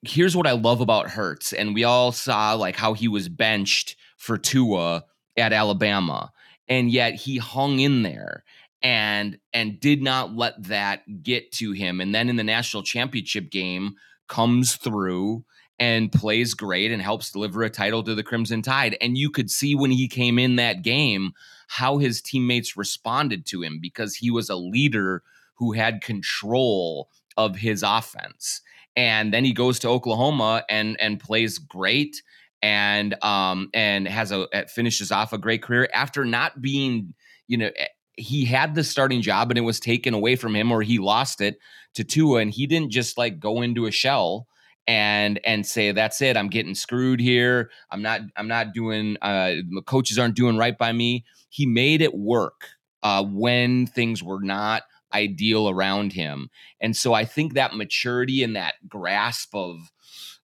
here's 0.02 0.37
what 0.37 0.47
I 0.47 0.52
love 0.52 0.81
about 0.81 1.11
Hurts, 1.11 1.52
and 1.52 1.75
we 1.75 1.85
all 1.85 2.12
saw 2.12 2.54
like 2.54 2.76
how 2.76 2.95
he 2.95 3.09
was 3.09 3.28
benched 3.28 3.97
for 4.16 4.38
Tua 4.38 5.04
at 5.37 5.52
Alabama, 5.52 6.33
and 6.69 6.90
yet 6.90 7.14
he 7.14 7.38
hung 7.38 7.81
in 7.81 8.02
there 8.02 8.45
and 8.83 9.38
and 9.52 9.81
did 9.81 10.02
not 10.02 10.35
let 10.35 10.62
that 10.64 11.23
get 11.23 11.52
to 11.52 11.73
him. 11.73 12.00
And 12.00 12.14
then 12.14 12.28
in 12.28 12.37
the 12.37 12.45
national 12.45 12.83
championship 12.83 13.50
game, 13.50 13.95
comes 14.28 14.76
through 14.76 15.45
and 15.78 16.12
plays 16.12 16.54
great 16.54 16.93
and 16.93 17.02
helps 17.02 17.33
deliver 17.33 17.62
a 17.62 17.71
title 17.71 18.02
to 18.04 18.14
the 18.14 18.23
Crimson 18.23 18.62
Tide. 18.62 18.97
And 19.00 19.19
you 19.19 19.31
could 19.31 19.50
see 19.50 19.75
when 19.75 19.90
he 19.90 20.09
came 20.09 20.38
in 20.38 20.57
that 20.57 20.83
game 20.83 21.33
how 21.69 21.99
his 21.99 22.23
teammates 22.23 22.76
responded 22.76 23.47
to 23.47 23.62
him 23.62 23.78
because 23.81 24.14
he 24.14 24.31
was 24.31 24.49
a 24.49 24.57
leader 24.57 25.23
who 25.54 25.73
had 25.73 26.02
control 26.02 27.09
of 27.37 27.57
his 27.57 27.83
offense. 27.83 28.61
And 28.97 29.35
then 29.35 29.45
he 29.45 29.52
goes 29.52 29.78
to 29.81 29.88
Oklahoma 29.88 30.64
and 30.69 31.00
and 31.00 31.19
plays 31.19 31.59
great 31.59 32.23
and 32.62 33.23
um 33.25 33.71
and 33.75 34.07
has 34.07 34.31
a 34.31 34.47
finishes 34.69 35.11
off 35.11 35.33
a 35.33 35.38
great 35.38 35.62
career 35.62 35.88
after 35.93 36.25
not 36.25 36.62
being, 36.62 37.14
you 37.49 37.57
know, 37.57 37.71
he 38.16 38.44
had 38.44 38.75
the 38.75 38.85
starting 38.85 39.23
job 39.23 39.50
and 39.50 39.59
it 39.59 39.62
was 39.62 39.80
taken 39.80 40.14
away 40.14 40.37
from 40.37 40.54
him 40.54 40.71
or 40.71 40.83
he 40.83 40.99
lost 40.99 41.40
it 41.40 41.59
to 41.94 42.04
Tua 42.04 42.40
and 42.40 42.50
he 42.50 42.66
didn't 42.66 42.90
just 42.90 43.18
like 43.18 43.40
go 43.40 43.62
into 43.62 43.87
a 43.87 43.90
shell 43.90 44.47
and 44.87 45.40
and 45.44 45.66
say 45.66 45.92
that's 45.92 46.21
it. 46.21 46.37
I'm 46.37 46.49
getting 46.49 46.75
screwed 46.75 47.21
here. 47.21 47.71
I'm 47.90 48.02
not 48.02 48.21
i'm 48.37 48.49
not 48.49 48.75
doing 48.75 49.16
uh 49.23 49.54
the 49.68 49.83
coaches 49.87 50.18
aren't 50.18 50.37
doing 50.37 50.56
right 50.56 50.76
by 50.76 50.92
me. 50.92 51.25
He 51.49 51.66
made 51.66 52.02
it 52.02 52.14
work 52.14 52.68
uh 53.02 53.25
when 53.25 53.87
things 53.87 54.23
were 54.23 54.40
not 54.42 54.83
ideal 55.12 55.68
around 55.68 56.12
him. 56.12 56.50
And 56.80 56.97
so 56.97 57.14
i 57.14 57.25
think 57.25 57.54
that 57.54 57.75
maturity 57.75 58.42
and 58.42 58.56
that 58.56 58.75
grasp 58.88 59.54
of 59.54 59.76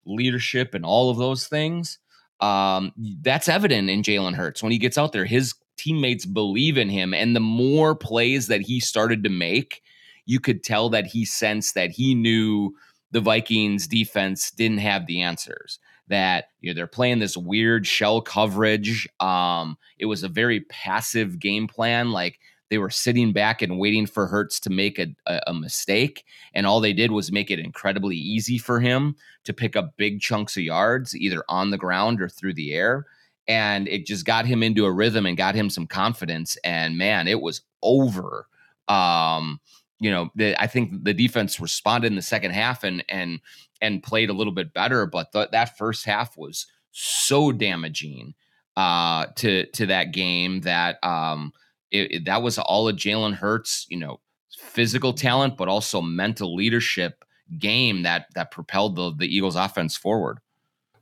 leadership 0.07 0.75
and 0.75 0.85
all 0.85 1.11
of 1.11 1.19
those 1.19 1.47
things 1.47 1.99
um 2.41 2.93
that's 3.21 3.49
evident 3.49 3.91
in 3.91 4.03
jalen 4.03 4.35
hurts. 4.35 4.63
When 4.63 4.73
he 4.73 4.79
gets 4.79 4.97
out 4.97 5.13
there 5.13 5.27
his 5.27 5.55
teammates 5.81 6.27
believe 6.27 6.77
in 6.77 6.89
him 6.89 7.15
and 7.15 7.35
the 7.35 7.41
more 7.41 7.95
plays 7.95 8.47
that 8.49 8.61
he 8.61 8.81
started 8.81 9.25
to 9.25 9.31
make 9.31 9.83
you 10.31 10.39
could 10.39 10.63
tell 10.63 10.89
that 10.91 11.07
he 11.07 11.25
sensed 11.25 11.75
that 11.75 11.91
he 11.91 12.15
knew 12.15 12.73
the 13.11 13.21
Vikings 13.21 13.89
defense 13.89 14.53
didn't 14.53 14.79
have 14.79 15.07
the 15.07 15.23
answers. 15.23 15.81
That 16.07 16.47
you 16.61 16.71
know 16.71 16.75
they're 16.75 16.87
playing 16.87 17.19
this 17.19 17.37
weird 17.37 17.85
shell 17.87 18.21
coverage. 18.21 19.09
Um, 19.19 19.77
it 19.99 20.07
was 20.07 20.23
a 20.23 20.29
very 20.29 20.61
passive 20.61 21.39
game 21.39 21.67
plan. 21.67 22.13
Like 22.13 22.39
they 22.69 22.79
were 22.79 22.91
sitting 22.91 23.33
back 23.33 23.63
and 23.63 23.79
waiting 23.79 24.07
for 24.07 24.29
Hurts 24.29 24.61
to 24.61 24.71
make 24.71 25.01
a, 25.01 25.09
a, 25.27 25.41
a, 25.49 25.55
mistake, 25.55 26.25
and 26.55 26.67
all 26.67 26.81
they 26.81 26.93
did 26.93 27.11
was 27.11 27.33
make 27.33 27.51
it 27.51 27.59
incredibly 27.59 28.17
easy 28.17 28.59
for 28.59 28.79
him 28.79 29.17
to 29.45 29.53
pick 29.53 29.75
up 29.75 29.97
big 29.97 30.21
chunks 30.21 30.57
of 30.57 30.63
yards, 30.63 31.17
either 31.17 31.45
on 31.49 31.71
the 31.71 31.79
ground 31.79 32.21
or 32.21 32.29
through 32.29 32.55
the 32.55 32.73
air. 32.73 33.07
And 33.51 33.89
it 33.89 34.07
just 34.07 34.25
got 34.25 34.47
him 34.47 34.63
into 34.63 34.85
a 34.85 34.93
rhythm 34.93 35.27
and 35.27 35.37
got 35.37 35.57
him 35.57 35.71
some 35.71 35.89
confidence. 35.89 36.57
And 36.63 36.97
man, 36.97 37.27
it 37.27 37.41
was 37.41 37.63
over. 37.83 38.47
Um, 38.87 39.61
you 39.99 40.11
know, 40.11 40.31
the, 40.37 40.61
I 40.61 40.69
think 40.69 41.05
the 41.05 41.13
defense 41.13 41.59
responded 41.59 42.07
in 42.07 42.17
the 42.17 42.23
second 42.23 42.53
half 42.53 42.85
and 42.85 43.05
and 43.09 43.41
and 43.81 44.03
played 44.03 44.31
a 44.31 44.35
little 44.35 44.53
bit 44.53 44.73
better, 44.73 45.05
but 45.07 45.33
th- 45.33 45.51
that 45.51 45.77
first 45.77 46.05
half 46.05 46.37
was 46.37 46.67
so 46.93 47.51
damaging 47.51 48.35
uh, 48.77 49.27
to 49.37 49.67
to 49.73 49.87
that 49.87 50.13
game 50.13 50.61
that 50.61 51.03
um, 51.03 51.53
it, 51.91 52.13
it, 52.13 52.25
that 52.27 52.43
was 52.43 52.57
all 52.59 52.89
of 52.89 52.97
Jalen 52.97 53.35
Hurts, 53.35 53.87
you 53.91 53.99
know, 53.99 54.21
physical 54.57 55.13
talent, 55.13 55.57
but 55.57 55.69
also 55.69 56.01
mental 56.01 56.55
leadership 56.55 57.25
game 57.59 58.03
that 58.03 58.27
that 58.37 58.53
propelled 58.53 58.97
the 58.97 59.13
the 59.17 59.35
Eagles 59.35 59.57
offense 59.57 59.97
forward. 59.97 60.39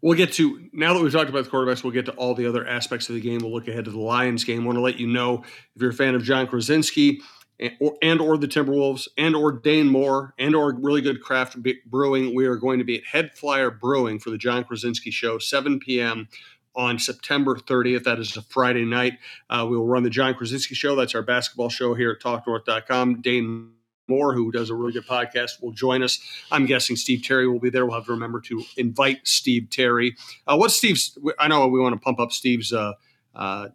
We'll 0.01 0.17
get 0.17 0.33
to 0.35 0.69
now 0.73 0.95
that 0.95 1.03
we've 1.03 1.13
talked 1.13 1.31
about 1.31 1.45
the 1.45 1.51
quarterbacks. 1.51 1.83
We'll 1.83 1.93
get 1.93 2.07
to 2.07 2.13
all 2.13 2.35
the 2.35 2.47
other 2.47 2.67
aspects 2.67 3.09
of 3.09 3.17
the 3.17 3.21
game. 3.21 3.41
We'll 3.41 3.53
look 3.53 3.69
ahead 3.69 3.85
to 3.87 3.91
the 3.91 3.99
Lions 3.99 4.45
game. 4.45 4.65
Want 4.65 4.77
to 4.77 4.83
let 4.83 5.01
you 5.01 5.07
know 5.07 5.43
if 5.75 5.83
you're 5.83 5.91
a 5.91 5.95
fan 5.95 6.15
of 6.15 6.23
Jon 6.23 6.47
Krawczynski 6.47 7.19
and 7.59 7.73
or, 7.81 7.97
and 8.01 8.21
or 8.21 8.39
the 8.39 8.47
Timberwolves 8.47 9.09
and 9.17 9.35
or 9.35 9.53
Dane 9.53 9.89
Moore 9.89 10.35
and 10.39 10.55
or 10.55 10.73
really 10.75 11.01
good 11.01 11.21
craft 11.21 11.57
brewing. 11.87 12.35
We 12.35 12.47
are 12.47 12.57
going 12.57 12.79
to 12.79 12.85
be 12.85 12.99
at 12.99 13.05
Head 13.05 13.35
Flyer 13.35 13.71
Brewing 13.71 14.21
for 14.21 14.31
the 14.31 14.39
Jon 14.39 14.65
Krawczynski 14.65 15.13
Show, 15.13 15.39
7 15.39 15.81
p.m. 15.81 16.29
on 16.77 16.99
September 16.99 17.57
30th. 17.57 18.05
That 18.05 18.21
is 18.21 18.37
a 18.37 18.43
Friday 18.43 18.85
night. 18.85 19.15
Uh, 19.51 19.67
we 19.69 19.77
will 19.77 19.87
run 19.87 20.05
the 20.05 20.11
Jon 20.11 20.35
Krawczynski 20.35 20.77
Show. 20.77 20.95
That's 20.95 21.15
our 21.15 21.23
basketball 21.23 21.71
show 21.71 21.95
here 21.95 22.13
at 22.13 22.21
TalkNorth.com. 22.21 23.21
Dane 23.21 23.73
Moore, 24.09 24.35
who 24.35 24.51
does 24.51 24.71
a 24.71 24.75
really 24.75 24.93
good 24.93 25.07
podcast, 25.07 25.63
will 25.63 25.73
join 25.73 26.03
us. 26.03 26.19
I'm 26.51 26.67
guessing 26.67 26.97
Steve 26.97 27.23
Terry 27.23 27.47
will 27.49 27.61
be 27.61 27.71
there. 27.71 27.87
We'll 27.87 27.97
have 27.97 28.07
to 28.07 28.13
remember 28.13 28.41
to 28.43 28.63
invite 28.77 29.21
Steve 29.25 29.69
Terry. 29.71 30.17
Uh, 30.47 30.57
what's 30.57 30.77
Steve's? 30.77 31.19
I 31.39 31.49
know 31.49 31.67
we 31.69 31.81
want 31.81 31.95
to 31.95 32.01
pump 32.01 32.21
up 32.21 32.33
Steve's 32.33 32.73
uh, 32.73 32.95
uh, 33.35 33.69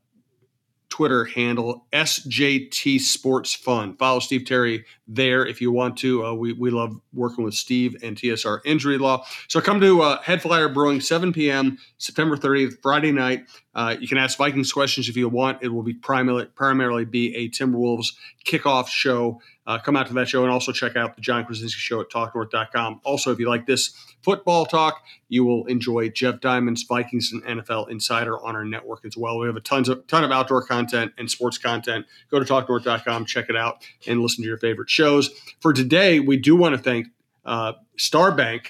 Twitter 0.93 1.25
handle, 1.25 1.87
SJT 1.91 2.99
Sports 2.99 3.55
Fun. 3.55 3.97
Follow 3.97 4.19
Steve 4.19 4.45
Terry 4.45 4.85
there 5.07 5.43
if 5.43 5.59
you 5.59 5.71
want 5.71 5.97
to. 5.97 6.23
Uh, 6.23 6.33
we, 6.33 6.53
we 6.53 6.69
love 6.69 6.95
working 7.13 7.43
with 7.43 7.55
Steve 7.55 7.95
and 8.03 8.15
TSR 8.15 8.59
Injury 8.63 8.99
Law. 8.99 9.25
So 9.47 9.59
come 9.59 9.81
to 9.81 10.03
uh, 10.03 10.21
Head 10.21 10.43
Flyer 10.43 10.69
Brewing, 10.69 11.01
7 11.01 11.33
p.m., 11.33 11.79
September 11.97 12.37
30th, 12.37 12.75
Friday 12.83 13.11
night. 13.11 13.45
Uh, 13.73 13.95
you 13.99 14.07
can 14.07 14.19
ask 14.19 14.37
Vikings 14.37 14.71
questions 14.71 15.09
if 15.09 15.17
you 15.17 15.27
want. 15.27 15.63
It 15.63 15.69
will 15.69 15.81
be 15.81 15.95
primarily, 15.95 16.45
primarily 16.45 17.05
be 17.05 17.35
a 17.37 17.49
Timberwolves 17.49 18.13
kickoff 18.45 18.87
show. 18.87 19.41
Uh, 19.65 19.77
come 19.79 19.96
out 19.96 20.08
to 20.08 20.13
that 20.13 20.27
show 20.27 20.43
and 20.43 20.51
also 20.51 20.72
check 20.72 20.96
out 20.96 21.15
the 21.15 21.22
Jon 21.22 21.46
Krawczynski 21.46 21.70
show 21.75 22.01
at 22.01 22.10
talknorth.com. 22.10 23.00
Also, 23.03 23.32
if 23.32 23.39
you 23.39 23.48
like 23.48 23.65
this 23.65 23.96
football 24.22 24.65
talk, 24.65 25.03
you 25.29 25.46
will 25.46 25.65
enjoy 25.67 26.10
Jeff 26.10 26.41
Diamond's 26.41 26.84
Vikings 26.84 27.32
and 27.32 27.43
NFL 27.43 27.89
Insider 27.89 28.41
on 28.43 28.55
our 28.55 28.65
network 28.65 29.05
as 29.05 29.15
well. 29.15 29.39
We 29.39 29.48
have 29.48 29.55
a 29.55 29.62
tons 29.62 29.88
of 29.88 30.05
ton 30.08 30.24
of 30.24 30.32
outdoor 30.32 30.65
content 30.65 31.13
and 31.17 31.32
sports 31.32 31.58
content. 31.58 32.05
Go 32.29 32.39
to 32.39 32.46
talknorth.com, 32.46 33.25
check 33.25 33.50
it 33.50 33.55
out, 33.55 33.88
and 34.05 34.22
listen 34.22 34.43
to 34.43 34.48
your 34.48 34.58
favorite 34.58 34.89
shows. 34.89 35.29
For 35.62 35.72
today, 35.72 36.20
we 36.20 36.38
do 36.38 36.55
want 36.55 36.75
to 36.75 36.82
thank 36.82 37.08
uh, 37.46 37.74
Starbank 37.98 38.67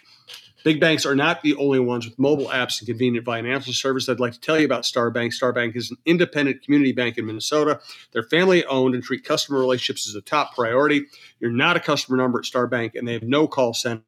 Big 0.64 0.80
banks 0.80 1.06
are 1.06 1.16
not 1.16 1.42
the 1.42 1.56
only 1.56 1.80
ones 1.80 2.06
with 2.06 2.18
mobile 2.18 2.48
apps 2.48 2.80
and 2.80 2.88
convenient 2.88 3.26
financial 3.26 3.74
service. 3.74 4.08
I'd 4.08 4.20
like 4.20 4.34
to 4.34 4.40
tell 4.40 4.58
you 4.58 4.66
about 4.66 4.84
Starbank. 4.84 5.34
Starbank 5.34 5.76
is 5.76 5.92
an 5.92 5.98
independent 6.06 6.64
community 6.64 6.94
bank 6.94 7.18
in 7.18 7.26
Minnesota. 7.26 7.82
They're 8.12 8.24
family 8.24 8.66
owned 8.66 8.96
and 8.96 9.04
treat 9.04 9.26
customer 9.26 9.60
relationships 9.60 10.08
as 10.08 10.16
a 10.16 10.22
top 10.22 10.56
priority. 10.56 11.06
You're 11.40 11.52
not 11.52 11.76
a 11.76 11.82
customer 11.82 12.18
number 12.18 12.40
at 12.40 12.46
Starbank, 12.46 12.96
and 12.96 13.08
they 13.08 13.14
have 13.14 13.24
no 13.24 13.48
call 13.48 13.74
center. 13.74 14.04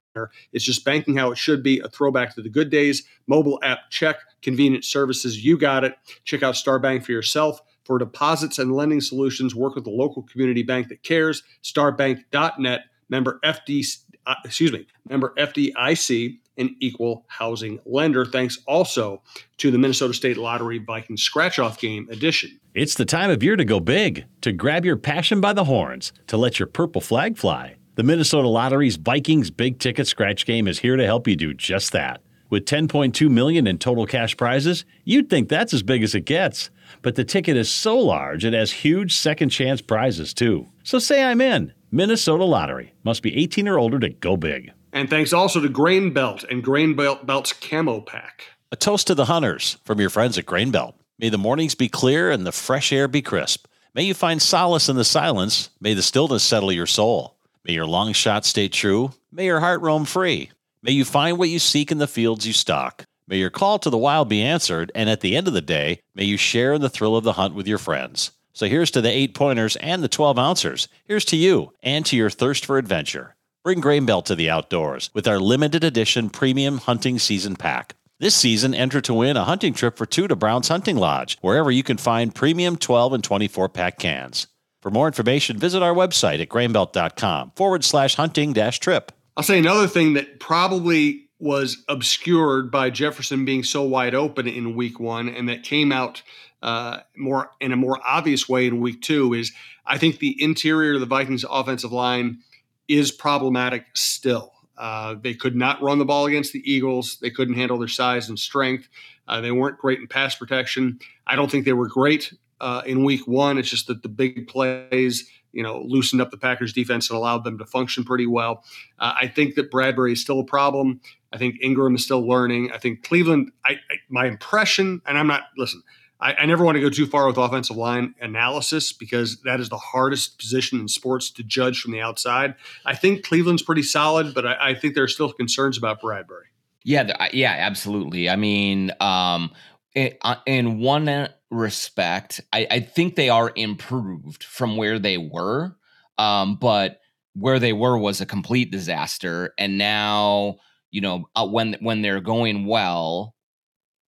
It's 0.53 0.63
just 0.63 0.85
banking 0.85 1.17
how 1.17 1.31
it 1.31 1.37
should 1.37 1.61
be, 1.61 1.79
a 1.79 1.89
throwback 1.89 2.35
to 2.35 2.41
the 2.41 2.49
good 2.49 2.69
days. 2.69 3.05
Mobile 3.27 3.59
app 3.61 3.89
check, 3.89 4.15
convenient 4.41 4.85
services. 4.85 5.43
You 5.43 5.57
got 5.57 5.83
it. 5.83 5.95
Check 6.23 6.41
out 6.41 6.55
Starbank 6.55 7.03
for 7.03 7.11
yourself. 7.11 7.59
For 7.83 7.99
deposits 7.99 8.57
and 8.57 8.71
lending 8.71 9.01
solutions, 9.01 9.53
work 9.53 9.75
with 9.75 9.85
a 9.85 9.91
local 9.91 10.23
community 10.23 10.63
bank 10.63 10.87
that 10.87 11.03
cares. 11.03 11.43
Starbank.net, 11.63 12.81
member 13.09 13.39
FD, 13.43 13.97
uh, 14.25 14.35
excuse 14.45 14.71
me, 14.71 14.87
member 15.07 15.33
FDIC 15.37 16.39
an 16.57 16.75
equal 16.79 17.25
housing 17.27 17.79
lender. 17.85 18.25
Thanks 18.25 18.59
also 18.67 19.21
to 19.57 19.71
the 19.71 19.77
Minnesota 19.77 20.13
State 20.13 20.37
Lottery 20.37 20.79
Viking 20.79 21.17
Scratch 21.17 21.59
Off 21.59 21.79
Game 21.79 22.07
Edition. 22.09 22.59
It's 22.73 22.95
the 22.95 23.05
time 23.05 23.29
of 23.29 23.43
year 23.43 23.55
to 23.55 23.65
go 23.65 23.79
big, 23.79 24.25
to 24.41 24.51
grab 24.51 24.85
your 24.85 24.97
passion 24.97 25.41
by 25.41 25.53
the 25.53 25.65
horns, 25.65 26.11
to 26.27 26.37
let 26.37 26.59
your 26.59 26.67
purple 26.67 27.01
flag 27.01 27.37
fly. 27.37 27.75
The 27.95 28.03
Minnesota 28.03 28.47
Lottery's 28.47 28.97
Vikings 28.97 29.49
big 29.49 29.79
ticket 29.79 30.07
scratch 30.07 30.45
game 30.45 30.67
is 30.67 30.79
here 30.79 30.97
to 30.97 31.05
help 31.05 31.27
you 31.27 31.35
do 31.35 31.53
just 31.53 31.93
that. 31.93 32.21
With 32.49 32.65
10.2 32.65 33.29
million 33.29 33.65
in 33.67 33.77
total 33.77 34.05
cash 34.05 34.37
prizes, 34.37 34.85
you'd 35.03 35.29
think 35.29 35.49
that's 35.49 35.73
as 35.73 35.81
big 35.81 36.03
as 36.03 36.13
it 36.13 36.25
gets. 36.25 36.69
But 37.01 37.15
the 37.15 37.23
ticket 37.23 37.57
is 37.57 37.69
so 37.69 37.97
large 37.97 38.45
it 38.45 38.53
has 38.53 38.71
huge 38.71 39.15
second 39.15 39.49
chance 39.49 39.81
prizes 39.81 40.33
too. 40.33 40.67
So 40.83 40.99
say 40.99 41.23
I'm 41.23 41.41
in. 41.41 41.73
Minnesota 41.91 42.43
Lottery. 42.43 42.93
Must 43.03 43.23
be 43.23 43.35
18 43.35 43.67
or 43.67 43.79
older 43.79 43.99
to 43.99 44.09
go 44.09 44.35
big. 44.37 44.71
And 44.95 45.09
thanks 45.09 45.33
also 45.33 45.59
to 45.59 45.67
Grain 45.67 46.13
Belt 46.13 46.45
and 46.49 46.63
Grain 46.63 46.95
Belt 46.95 47.25
Belt's 47.25 47.51
Camo 47.51 47.99
Pack. 47.99 48.45
A 48.71 48.77
toast 48.77 49.07
to 49.07 49.13
the 49.13 49.25
hunters 49.25 49.77
from 49.83 49.99
your 49.99 50.09
friends 50.09 50.37
at 50.37 50.45
Grain 50.45 50.71
Belt. 50.71 50.95
May 51.19 51.27
the 51.27 51.37
mornings 51.37 51.75
be 51.75 51.89
clear 51.89 52.31
and 52.31 52.45
the 52.45 52.53
fresh 52.53 52.93
air 52.93 53.09
be 53.09 53.21
crisp. 53.21 53.67
May 53.93 54.03
you 54.03 54.13
find 54.13 54.41
solace 54.41 54.87
in 54.87 54.95
the 54.95 55.03
silence. 55.03 55.69
May 55.81 55.95
the 55.95 56.01
stillness 56.01 56.43
settle 56.43 56.71
your 56.71 56.85
soul. 56.85 57.35
May 57.65 57.73
your 57.73 57.85
long 57.85 58.13
shot 58.13 58.45
stay 58.45 58.69
true. 58.69 59.11
May 59.33 59.45
your 59.45 59.59
heart 59.59 59.81
roam 59.81 60.05
free. 60.05 60.51
May 60.81 60.93
you 60.93 61.03
find 61.03 61.37
what 61.37 61.49
you 61.49 61.59
seek 61.59 61.91
in 61.91 61.97
the 61.97 62.07
fields 62.07 62.47
you 62.47 62.53
stalk. 62.53 63.03
May 63.27 63.37
your 63.37 63.49
call 63.49 63.79
to 63.79 63.89
the 63.89 63.97
wild 63.97 64.29
be 64.29 64.41
answered, 64.41 64.93
and 64.95 65.09
at 65.09 65.19
the 65.19 65.35
end 65.35 65.49
of 65.49 65.53
the 65.53 65.61
day, 65.61 65.99
may 66.13 66.23
you 66.23 66.37
share 66.37 66.73
in 66.73 66.81
the 66.81 66.89
thrill 66.89 67.17
of 67.17 67.25
the 67.25 67.33
hunt 67.33 67.53
with 67.53 67.67
your 67.67 67.79
friends. 67.79 68.31
So 68.53 68.67
here's 68.67 68.91
to 68.91 69.01
the 69.01 69.11
eight 69.11 69.33
pointers 69.33 69.75
and 69.77 70.01
the 70.01 70.07
12 70.07 70.39
ouncers. 70.39 70.87
Here's 71.03 71.25
to 71.25 71.35
you 71.35 71.73
and 71.83 72.05
to 72.05 72.15
your 72.15 72.29
thirst 72.29 72.65
for 72.65 72.77
adventure. 72.77 73.35
Bring 73.65 73.79
Grain 73.79 74.05
Belt 74.05 74.27
to 74.27 74.35
the 74.35 74.47
outdoors 74.47 75.09
with 75.15 75.27
our 75.27 75.39
limited 75.39 75.83
edition 75.83 76.29
premium 76.29 76.77
hunting 76.77 77.17
season 77.17 77.55
pack. 77.55 77.95
This 78.19 78.35
season, 78.35 78.75
enter 78.75 79.01
to 79.01 79.11
win 79.11 79.37
a 79.37 79.43
hunting 79.43 79.73
trip 79.73 79.97
for 79.97 80.05
two 80.05 80.27
to 80.27 80.35
Brown's 80.35 80.67
Hunting 80.67 80.97
Lodge, 80.97 81.39
wherever 81.41 81.71
you 81.71 81.81
can 81.81 81.97
find 81.97 82.35
premium 82.35 82.77
12 82.77 83.13
and 83.13 83.23
24 83.23 83.69
pack 83.69 83.97
cans. 83.97 84.45
For 84.83 84.91
more 84.91 85.07
information, 85.07 85.57
visit 85.57 85.81
our 85.81 85.95
website 85.95 86.39
at 86.43 86.49
grainbelt.com 86.49 87.53
forward 87.55 87.83
slash 87.83 88.13
hunting 88.13 88.53
dash 88.53 88.79
trip. 88.79 89.11
I'll 89.35 89.43
say 89.43 89.57
another 89.57 89.87
thing 89.87 90.13
that 90.13 90.39
probably 90.39 91.23
was 91.39 91.83
obscured 91.89 92.69
by 92.69 92.91
Jefferson 92.91 93.45
being 93.45 93.63
so 93.63 93.81
wide 93.81 94.13
open 94.13 94.47
in 94.47 94.75
week 94.75 94.99
one 94.99 95.27
and 95.27 95.49
that 95.49 95.63
came 95.63 95.91
out 95.91 96.21
uh, 96.61 96.99
more 97.17 97.49
in 97.59 97.71
a 97.71 97.75
more 97.75 97.99
obvious 98.05 98.47
way 98.47 98.67
in 98.67 98.79
week 98.79 99.01
two 99.01 99.33
is 99.33 99.53
I 99.87 99.97
think 99.97 100.19
the 100.19 100.35
interior 100.37 100.93
of 100.93 100.99
the 100.99 101.07
Vikings 101.07 101.43
offensive 101.49 101.91
line 101.91 102.43
is 102.87 103.11
problematic 103.11 103.85
still. 103.93 104.51
Uh, 104.77 105.15
they 105.21 105.33
could 105.33 105.55
not 105.55 105.81
run 105.81 105.99
the 105.99 106.05
ball 106.05 106.25
against 106.25 106.53
the 106.53 106.61
Eagles. 106.69 107.17
They 107.21 107.29
couldn't 107.29 107.55
handle 107.55 107.77
their 107.77 107.87
size 107.87 108.29
and 108.29 108.37
strength. 108.37 108.89
Uh, 109.27 109.41
they 109.41 109.51
weren't 109.51 109.77
great 109.77 109.99
in 109.99 110.07
pass 110.07 110.35
protection. 110.35 110.99
I 111.25 111.35
don't 111.35 111.49
think 111.49 111.65
they 111.65 111.73
were 111.73 111.87
great 111.87 112.33
uh, 112.59 112.81
in 112.85 113.03
week 113.03 113.27
one. 113.27 113.57
It's 113.57 113.69
just 113.69 113.87
that 113.87 114.03
the 114.03 114.09
big 114.09 114.47
plays, 114.47 115.29
you 115.53 115.63
know, 115.63 115.81
loosened 115.81 116.21
up 116.21 116.31
the 116.31 116.37
Packers 116.37 116.73
defense 116.73 117.09
and 117.09 117.17
allowed 117.17 117.43
them 117.43 117.57
to 117.57 117.65
function 117.65 118.03
pretty 118.03 118.27
well. 118.27 118.63
Uh, 118.99 119.13
I 119.21 119.27
think 119.27 119.55
that 119.55 119.71
Bradbury 119.71 120.13
is 120.13 120.21
still 120.21 120.41
a 120.41 120.45
problem. 120.45 120.99
I 121.31 121.37
think 121.37 121.55
Ingram 121.61 121.95
is 121.95 122.03
still 122.03 122.25
learning. 122.27 122.71
I 122.71 122.77
think 122.77 123.03
Cleveland, 123.03 123.51
I, 123.65 123.73
I 123.73 123.95
my 124.09 124.25
impression, 124.25 125.01
and 125.05 125.17
I'm 125.17 125.27
not, 125.27 125.43
listen, 125.57 125.81
I, 126.25 126.33
I, 126.39 126.45
never 126.47 126.65
want 126.65 126.75
to 126.75 126.81
go 126.81 126.89
too 126.89 127.05
far 127.05 127.27
with 127.27 127.37
offensive 127.37 127.77
line 127.77 128.15
analysis 128.19 128.91
because 128.91 129.41
that 129.41 129.59
is 129.59 129.69
the 129.69 129.77
hardest 129.77 130.39
position 130.39 130.79
in 130.79 130.87
sports 130.87 131.29
to 131.31 131.43
judge 131.43 131.81
from 131.81 131.91
the 131.91 132.01
outside. 132.01 132.55
I 132.83 132.95
think 132.95 133.23
Cleveland's 133.23 133.61
pretty 133.61 133.83
solid, 133.83 134.33
but 134.33 134.45
I, 134.45 134.69
I 134.69 134.73
think 134.73 134.95
there 134.95 135.03
are 135.03 135.07
still 135.07 135.31
concerns 135.31 135.77
about 135.77 136.01
Bradbury. 136.01 136.47
Yeah, 136.83 137.27
yeah, 137.31 137.55
absolutely. 137.57 138.27
I 138.29 138.35
mean, 138.37 138.91
um, 138.99 139.51
uh, 139.95 140.35
in 140.47 140.79
one 140.79 141.29
respect, 141.51 142.41
I, 142.51 142.67
I, 142.69 142.79
think 142.79 143.15
they 143.15 143.29
are 143.29 143.51
improved 143.55 144.43
from 144.43 144.77
where 144.77 144.99
they 144.99 145.17
were. 145.17 145.75
Um, 146.17 146.57
but 146.57 146.99
where 147.33 147.59
they 147.59 147.73
were 147.73 147.97
was 147.97 148.21
a 148.21 148.25
complete 148.25 148.71
disaster, 148.71 149.53
and 149.57 149.77
now 149.77 150.57
you 150.91 151.01
know 151.01 151.25
uh, 151.35 151.45
when 151.45 151.75
when 151.81 152.01
they're 152.01 152.21
going 152.21 152.65
well, 152.65 153.34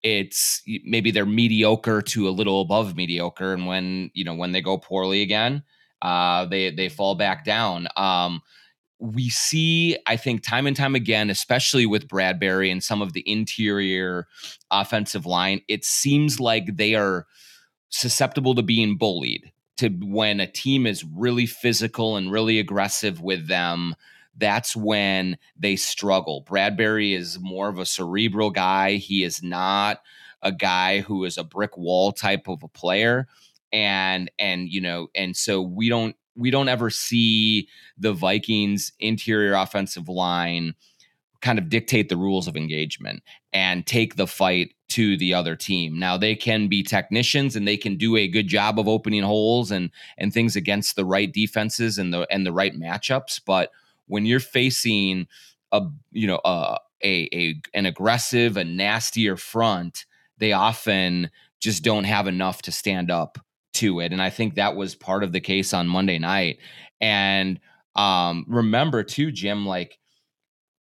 it's 0.03 0.63
maybe 0.85 1.11
they're 1.11 1.27
mediocre 1.27 2.03
to 2.03 2.29
a 2.29 2.31
little 2.31 2.61
above 2.61 2.97
mediocre, 2.97 3.53
and 3.53 3.67
when 3.67 4.11
you 4.15 4.25
know 4.25 4.35
when 4.35 4.53
they 4.53 4.61
go 4.61 4.79
poorly 4.79 5.23
again, 5.23 5.63
uh, 6.01 6.45
they 6.47 6.71
they 6.71 6.89
fall 6.89 7.15
back 7.15 7.45
down. 7.45 7.89
Um, 7.97 8.43
we 9.03 9.31
see, 9.31 9.97
I 10.07 10.17
think, 10.17 10.45
time 10.45 10.67
and 10.67 10.77
time 10.77 10.95
again, 10.95 11.29
especially 11.29 11.87
with 11.87 12.07
Bradbury 12.07 12.71
and 12.71 12.83
some 12.83 13.03
of 13.03 13.13
the 13.13 13.25
interior 13.29 14.29
offensive 14.71 15.27
line, 15.27 15.61
it 15.67 15.85
seems 15.85 16.39
like 16.39 16.77
they 16.77 16.95
are 16.95 17.27
susceptible 17.89 18.55
to 18.55 18.63
being 18.63 18.97
bullied. 18.97 19.51
To 19.79 19.89
when 19.89 20.39
a 20.39 20.47
team 20.47 20.87
is 20.87 21.05
really 21.05 21.47
physical 21.47 22.17
and 22.17 22.31
really 22.31 22.61
aggressive 22.61 23.21
with 23.21 23.49
them, 23.49 23.97
that's 24.37 24.75
when 24.75 25.39
they 25.57 25.77
struggle. 25.77 26.41
Bradbury 26.43 27.15
is 27.15 27.39
more 27.41 27.69
of 27.69 27.79
a 27.79 27.87
cerebral 27.87 28.51
guy. 28.51 28.95
He 28.97 29.23
is 29.23 29.43
not 29.43 30.03
a 30.43 30.53
guy 30.53 31.01
who 31.01 31.25
is 31.25 31.39
a 31.39 31.45
brick 31.45 31.77
wall 31.77 32.13
type 32.13 32.49
of 32.49 32.63
a 32.63 32.69
player 32.69 33.29
and 33.73 34.31
and 34.39 34.69
you 34.69 34.81
know 34.81 35.09
and 35.15 35.37
so 35.37 35.63
we 35.63 35.89
don't 35.89 36.17
we 36.35 36.51
don't 36.51 36.69
ever 36.69 36.91
see 36.91 37.69
the 37.99 38.13
Vikings 38.13 38.93
interior 38.99 39.55
offensive 39.55 40.09
line 40.09 40.75
kind 41.41 41.59
of 41.59 41.69
dictate 41.69 42.09
the 42.09 42.17
rules 42.17 42.47
of 42.47 42.57
engagement 42.57 43.23
and 43.53 43.87
take 43.87 44.17
the 44.17 44.27
fight 44.27 44.75
to 44.89 45.17
the 45.17 45.35
other 45.35 45.57
team. 45.57 45.99
Now 45.99 46.17
they 46.17 46.35
can 46.37 46.69
be 46.69 46.83
technicians 46.83 47.57
and 47.57 47.67
they 47.67 47.77
can 47.77 47.97
do 47.97 48.17
a 48.17 48.29
good 48.29 48.47
job 48.47 48.79
of 48.79 48.89
opening 48.89 49.23
holes 49.23 49.71
and 49.71 49.91
and 50.19 50.33
things 50.33 50.57
against 50.57 50.97
the 50.97 51.05
right 51.05 51.33
defenses 51.33 51.99
and 51.99 52.13
the 52.13 52.27
and 52.31 52.47
the 52.47 52.53
right 52.53 52.75
matchups, 52.75 53.41
but 53.45 53.71
when 54.07 54.27
you're 54.27 54.41
facing 54.41 55.27
a 55.73 55.83
you 56.11 56.27
know 56.27 56.41
a 56.45 56.79
a, 57.03 57.29
a 57.33 57.61
an 57.75 57.87
aggressive, 57.87 58.57
a 58.57 58.65
nastier 58.65 59.37
front, 59.37 60.05
they 60.39 60.53
often 60.53 61.31
just 61.61 61.83
don't 61.83 62.05
have 62.05 62.27
enough 62.27 62.63
to 62.63 62.73
stand 62.73 63.11
up 63.11 63.39
to 63.75 64.01
it. 64.01 64.13
And 64.13 64.21
I 64.21 64.31
think 64.31 64.55
that 64.55 64.77
was 64.77 64.95
part 64.95 65.25
of 65.25 65.33
the 65.33 65.41
case 65.41 65.73
on 65.73 65.89
Monday 65.89 66.19
night. 66.19 66.59
And 67.01 67.61
um, 67.97 68.45
remember 68.49 69.03
too, 69.03 69.31
Jim, 69.31 69.67
like 69.67 69.99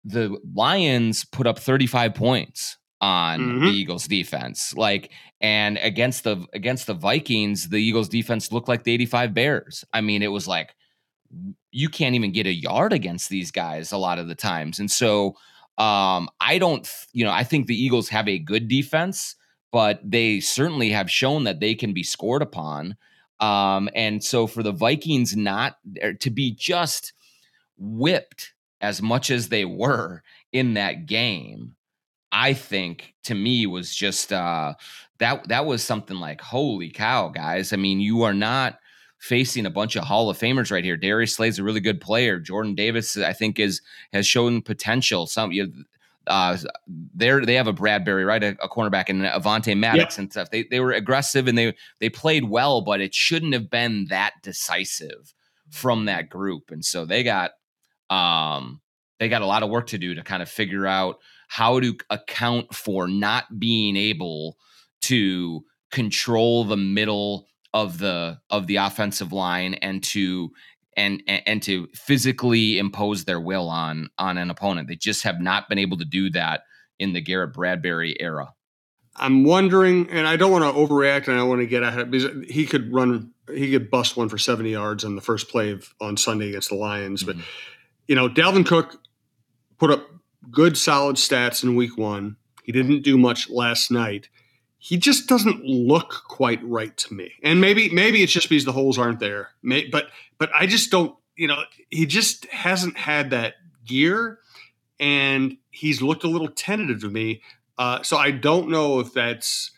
the 0.05 0.37
Lions 0.55 1.25
put 1.25 1.47
up 1.47 1.59
35 1.59 2.15
points 2.15 2.79
on 3.01 3.41
mm-hmm. 3.41 3.65
the 3.67 3.71
Eagles 3.71 4.07
defense. 4.07 4.75
Like 4.75 5.11
and 5.41 5.79
against 5.79 6.25
the 6.25 6.47
against 6.53 6.87
the 6.87 6.95
Vikings, 6.95 7.69
the 7.69 7.79
Eagles 7.79 8.09
defense 8.09 8.53
looked 8.53 8.69
like 8.69 8.85
the 8.85 8.93
85 8.93 9.35
Bears. 9.35 9.85
I 9.93 10.01
mean, 10.01 10.23
it 10.23 10.29
was 10.29 10.47
like 10.47 10.75
you 11.73 11.89
can't 11.89 12.15
even 12.15 12.33
get 12.33 12.47
a 12.47 12.53
yard 12.53 12.93
against 12.93 13.29
these 13.29 13.51
guys 13.51 13.93
a 13.93 13.99
lot 13.99 14.19
of 14.19 14.29
the 14.29 14.35
times. 14.35 14.79
And 14.79 14.91
so 14.91 15.37
um 15.79 16.29
I 16.41 16.59
don't 16.59 16.89
you 17.13 17.25
know, 17.25 17.33
I 17.33 17.45
think 17.45 17.67
the 17.67 17.81
Eagles 17.81 18.09
have 18.09 18.29
a 18.29 18.39
good 18.39 18.69
defense 18.69 19.37
but 19.73 20.01
they 20.05 20.41
certainly 20.41 20.91
have 20.91 21.11
shown 21.11 21.45
that 21.45 21.61
they 21.61 21.75
can 21.75 21.93
be 21.93 22.03
scored 22.03 22.43
upon. 22.43 22.97
Um, 23.39 23.89
and 23.95 24.23
so 24.23 24.47
for 24.47 24.63
the 24.63 24.73
Vikings 24.73 25.37
not 25.37 25.77
er, 26.03 26.15
to 26.15 26.31
be 26.31 26.53
just 26.53 27.13
whipped 27.79 28.53
as 28.81 29.01
much 29.01 29.31
as 29.31 29.49
they 29.49 29.65
were 29.65 30.23
in 30.53 30.75
that 30.75 31.07
game, 31.07 31.77
I 32.33 32.53
think 32.53 33.15
to 33.25 33.35
me 33.35 33.67
was 33.67 33.95
just 33.95 34.33
uh, 34.33 34.75
that 35.19 35.49
that 35.49 35.67
was 35.67 35.83
something 35.83 36.17
like 36.17 36.41
holy 36.41 36.91
cow, 36.91 37.29
guys. 37.29 37.73
I 37.73 37.77
mean, 37.77 38.01
you 38.01 38.23
are 38.23 38.35
not 38.35 38.79
facing 39.21 39.67
a 39.67 39.71
bunch 39.71 39.97
of 39.97 40.05
Hall 40.05 40.31
of 40.31 40.39
Famers 40.39 40.73
right 40.73 40.83
here. 40.83 40.97
Darius 40.97 41.37
Slay's 41.37 41.59
a 41.59 41.63
really 41.63 41.81
good 41.81 42.01
player. 42.01 42.41
Jordan 42.41 42.75
Davis, 42.75 43.17
I 43.17 43.33
think, 43.33 43.59
is 43.59 43.81
has 44.13 44.27
shown 44.27 44.63
potential. 44.63 45.27
Some 45.27 45.53
you 45.53 45.67
know, 45.67 45.73
uh, 46.27 46.57
they 47.15 47.31
they 47.45 47.55
have 47.55 47.67
a 47.67 47.73
Bradberry, 47.73 48.27
right, 48.27 48.43
a, 48.43 48.57
a 48.63 48.69
cornerback, 48.69 49.09
and 49.09 49.23
Avonte 49.23 49.77
Maddox 49.77 50.19
and 50.19 50.31
stuff. 50.31 50.51
They 50.51 50.65
they 50.65 50.81
were 50.81 50.93
aggressive 50.93 51.47
and 51.47 51.57
they 51.57 51.75
they 52.01 52.09
played 52.09 52.45
well, 52.45 52.81
but 52.81 53.01
it 53.01 53.15
shouldn't 53.15 53.53
have 53.53 53.71
been 53.71 54.07
that 54.09 54.33
decisive 54.43 55.35
from 55.71 56.07
that 56.07 56.29
group. 56.29 56.71
And 56.71 56.85
so 56.85 57.05
they 57.05 57.23
got 57.23 57.53
um 58.09 58.81
they 59.19 59.29
got 59.29 59.43
a 59.43 59.47
lot 59.47 59.63
of 59.63 59.71
work 59.71 59.87
to 59.89 59.99
do 59.99 60.15
to 60.15 60.23
kind 60.23 60.43
of 60.43 60.49
figure 60.49 60.87
out 60.87 61.19
how 61.49 61.79
to 61.79 61.97
account 62.09 62.75
for 62.75 63.07
not 63.07 63.59
being 63.59 63.97
able 63.97 64.57
to 65.03 65.65
control 65.91 66.65
the 66.65 66.77
middle 66.77 67.47
of 67.73 67.99
the 67.99 68.41
of 68.51 68.67
the 68.67 68.77
offensive 68.77 69.33
line 69.33 69.75
and 69.75 70.03
to 70.03 70.51
and, 70.97 71.23
and 71.47 71.63
to 71.63 71.89
physically 71.95 72.79
impose 72.79 73.25
their 73.25 73.41
will 73.41 73.69
on 73.69 74.11
on 74.19 74.39
an 74.39 74.51
opponent. 74.51 74.89
They 74.89 74.97
just 74.97 75.23
have 75.25 75.41
not 75.41 75.69
been 75.69 75.79
able 75.79 75.97
to 75.99 76.05
do 76.05 76.31
that 76.31 76.63
in 76.99 77.13
the 77.13 77.21
Garrett 77.21 77.55
Bradbury 77.55 78.21
era. 78.21 78.53
I'm 79.17 79.45
wondering, 79.45 80.09
and 80.11 80.27
I 80.27 80.37
don't 80.37 80.53
want 80.53 80.65
to 80.65 80.79
overreact, 80.79 81.27
and 81.27 81.37
I 81.37 81.41
don't 81.41 81.49
want 81.49 81.61
to 81.61 81.67
get 81.67 81.83
ahead 81.83 82.11
because 82.11 82.47
he 82.49 82.65
could 82.65 82.93
run, 82.93 83.33
he 83.53 83.71
could 83.71 83.91
bust 83.91 84.17
one 84.17 84.29
for 84.29 84.39
70 84.39 84.71
yards 84.71 85.05
on 85.05 85.17
the 85.17 85.21
first 85.21 85.49
play 85.49 85.73
of, 85.73 85.93
on 86.01 86.17
Sunday 86.17 86.49
against 86.49 86.71
the 86.71 86.77
Lions. 86.77 87.23
Mm-hmm. 87.23 87.39
But 87.39 87.47
you 88.07 88.15
know, 88.15 88.29
Dalvin 88.29 88.67
Cook 88.67 89.01
put 89.79 89.91
up 89.91 90.07
good, 90.51 90.77
solid 90.77 91.17
stats 91.17 91.63
in 91.63 91.75
Week 91.77 91.97
One. 91.97 92.37
He 92.63 92.73
didn't 92.73 93.03
do 93.03 93.19
much 93.19 93.51
last 93.51 93.91
night 93.91 94.29
he 94.83 94.97
just 94.97 95.29
doesn't 95.29 95.63
look 95.63 96.25
quite 96.27 96.59
right 96.65 96.97
to 96.97 97.15
me. 97.15 97.35
And 97.43 97.61
maybe 97.61 97.91
maybe 97.91 98.23
it's 98.23 98.33
just 98.33 98.49
because 98.49 98.65
the 98.65 98.73
holes 98.73 98.99
aren't 98.99 99.21
there. 99.21 99.51
May, 99.63 99.87
but 99.87 100.09
but 100.39 100.51
I 100.55 100.67
just 100.67 100.91
don't. 100.91 101.15
you 101.37 101.47
know, 101.47 101.63
he 101.91 102.07
just 102.07 102.47
hasn't 102.47 102.97
had 102.97 103.31
that 103.31 103.55
gear, 103.87 104.39
and 104.99 105.59
he's 105.71 106.01
looked 106.01 106.25
a 106.25 106.29
little 106.29 106.49
tentative 106.49 107.03
to 107.03 107.11
me. 107.11 107.43
Uh, 107.79 108.03
so 108.03 108.17
I 108.17 108.31
don't 108.31 108.71
know 108.71 109.01
if 109.01 109.13
that's 109.13 109.71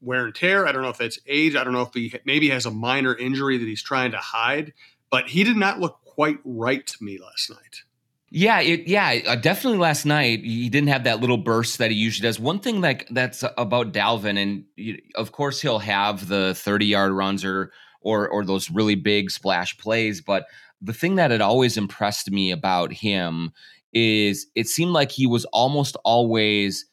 wear 0.00 0.24
and 0.24 0.34
tear. 0.34 0.66
I 0.66 0.72
don't 0.72 0.82
know 0.82 0.90
if 0.90 0.98
that's 0.98 1.20
age. 1.26 1.54
I 1.54 1.62
don't 1.62 1.72
know 1.72 1.82
if 1.82 1.94
he 1.94 2.12
maybe 2.24 2.50
has 2.50 2.66
a 2.66 2.70
minor 2.70 3.16
injury 3.16 3.58
that 3.58 3.66
he's 3.66 3.82
trying 3.82 4.10
to 4.10 4.18
hide. 4.18 4.72
But 5.10 5.28
he 5.28 5.44
did 5.44 5.56
not 5.56 5.80
look 5.80 6.00
quite 6.04 6.38
right 6.44 6.86
to 6.86 7.04
me 7.04 7.18
last 7.18 7.50
night. 7.50 7.82
Yeah, 8.30 8.60
it, 8.60 8.86
yeah, 8.86 9.20
uh, 9.26 9.36
definitely. 9.36 9.78
Last 9.78 10.04
night 10.04 10.44
he 10.44 10.68
didn't 10.68 10.88
have 10.88 11.04
that 11.04 11.20
little 11.20 11.38
burst 11.38 11.78
that 11.78 11.90
he 11.90 11.96
usually 11.96 12.26
does. 12.26 12.38
One 12.38 12.60
thing 12.60 12.80
like 12.80 13.08
that's 13.10 13.42
about 13.56 13.92
Dalvin, 13.92 14.38
and 14.40 14.64
you, 14.76 14.98
of 15.14 15.32
course 15.32 15.62
he'll 15.62 15.78
have 15.78 16.28
the 16.28 16.54
thirty-yard 16.54 17.12
runs 17.12 17.44
or 17.44 17.72
or 18.02 18.28
or 18.28 18.44
those 18.44 18.70
really 18.70 18.96
big 18.96 19.30
splash 19.30 19.78
plays. 19.78 20.20
But 20.20 20.46
the 20.82 20.92
thing 20.92 21.14
that 21.16 21.30
had 21.30 21.40
always 21.40 21.76
impressed 21.76 22.30
me 22.30 22.50
about 22.50 22.92
him 22.92 23.52
is 23.94 24.46
it 24.54 24.68
seemed 24.68 24.92
like 24.92 25.10
he 25.10 25.26
was 25.26 25.46
almost 25.46 25.96
always 26.04 26.84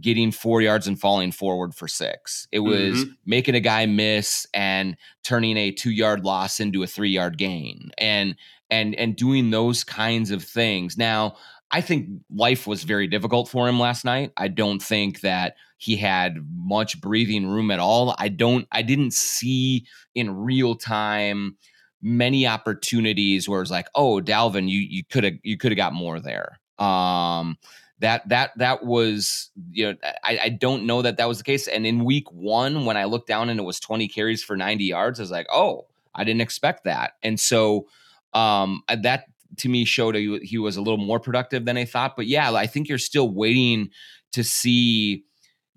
getting 0.00 0.30
four 0.30 0.60
yards 0.60 0.86
and 0.86 1.00
falling 1.00 1.32
forward 1.32 1.74
for 1.74 1.88
six. 1.88 2.46
It 2.52 2.60
was 2.60 3.04
mm-hmm. 3.04 3.12
making 3.26 3.54
a 3.54 3.60
guy 3.60 3.86
miss 3.86 4.46
and 4.52 4.96
turning 5.24 5.56
a 5.56 5.72
two 5.72 5.90
yard 5.90 6.24
loss 6.24 6.60
into 6.60 6.82
a 6.82 6.86
three 6.86 7.10
yard 7.10 7.38
gain. 7.38 7.90
And 7.98 8.36
and 8.70 8.94
and 8.94 9.16
doing 9.16 9.50
those 9.50 9.84
kinds 9.84 10.30
of 10.30 10.42
things. 10.42 10.96
Now, 10.96 11.36
I 11.70 11.80
think 11.80 12.08
life 12.34 12.66
was 12.66 12.84
very 12.84 13.06
difficult 13.06 13.48
for 13.48 13.68
him 13.68 13.78
last 13.78 14.04
night. 14.04 14.32
I 14.36 14.48
don't 14.48 14.80
think 14.80 15.20
that 15.20 15.56
he 15.76 15.96
had 15.96 16.38
much 16.56 17.00
breathing 17.00 17.46
room 17.46 17.70
at 17.70 17.78
all. 17.78 18.14
I 18.18 18.28
don't 18.28 18.66
I 18.72 18.82
didn't 18.82 19.12
see 19.12 19.86
in 20.14 20.34
real 20.34 20.74
time 20.74 21.56
many 22.00 22.46
opportunities 22.46 23.48
where 23.48 23.60
it's 23.60 23.70
like, 23.70 23.88
"Oh, 23.94 24.20
Dalvin, 24.20 24.68
you 24.68 24.80
you 24.80 25.04
could 25.04 25.24
have 25.24 25.34
you 25.42 25.56
could 25.56 25.72
have 25.72 25.76
got 25.76 25.92
more 25.92 26.20
there." 26.20 26.58
Um 26.78 27.58
that 28.00 28.28
that 28.28 28.56
that 28.56 28.84
was 28.84 29.50
you 29.72 29.86
know 29.86 29.98
I, 30.22 30.38
I 30.44 30.48
don't 30.50 30.84
know 30.84 31.02
that 31.02 31.16
that 31.16 31.28
was 31.28 31.38
the 31.38 31.44
case 31.44 31.66
and 31.68 31.86
in 31.86 32.04
week 32.04 32.30
one 32.30 32.84
when 32.84 32.96
i 32.96 33.04
looked 33.04 33.26
down 33.26 33.48
and 33.48 33.58
it 33.58 33.64
was 33.64 33.80
20 33.80 34.08
carries 34.08 34.42
for 34.42 34.56
90 34.56 34.84
yards 34.84 35.18
i 35.18 35.22
was 35.22 35.30
like 35.30 35.48
oh 35.52 35.86
i 36.14 36.24
didn't 36.24 36.40
expect 36.40 36.84
that 36.84 37.14
and 37.22 37.38
so 37.40 37.86
um, 38.34 38.82
uh, 38.88 38.96
that 39.02 39.24
to 39.58 39.68
me 39.68 39.84
showed 39.84 40.14
he, 40.14 40.38
he 40.42 40.58
was 40.58 40.76
a 40.76 40.80
little 40.80 40.98
more 40.98 41.20
productive 41.20 41.64
than 41.64 41.76
I 41.76 41.84
thought. 41.84 42.16
But 42.16 42.26
yeah, 42.26 42.52
I 42.52 42.66
think 42.66 42.88
you're 42.88 42.98
still 42.98 43.30
waiting 43.30 43.90
to 44.32 44.44
see 44.44 45.24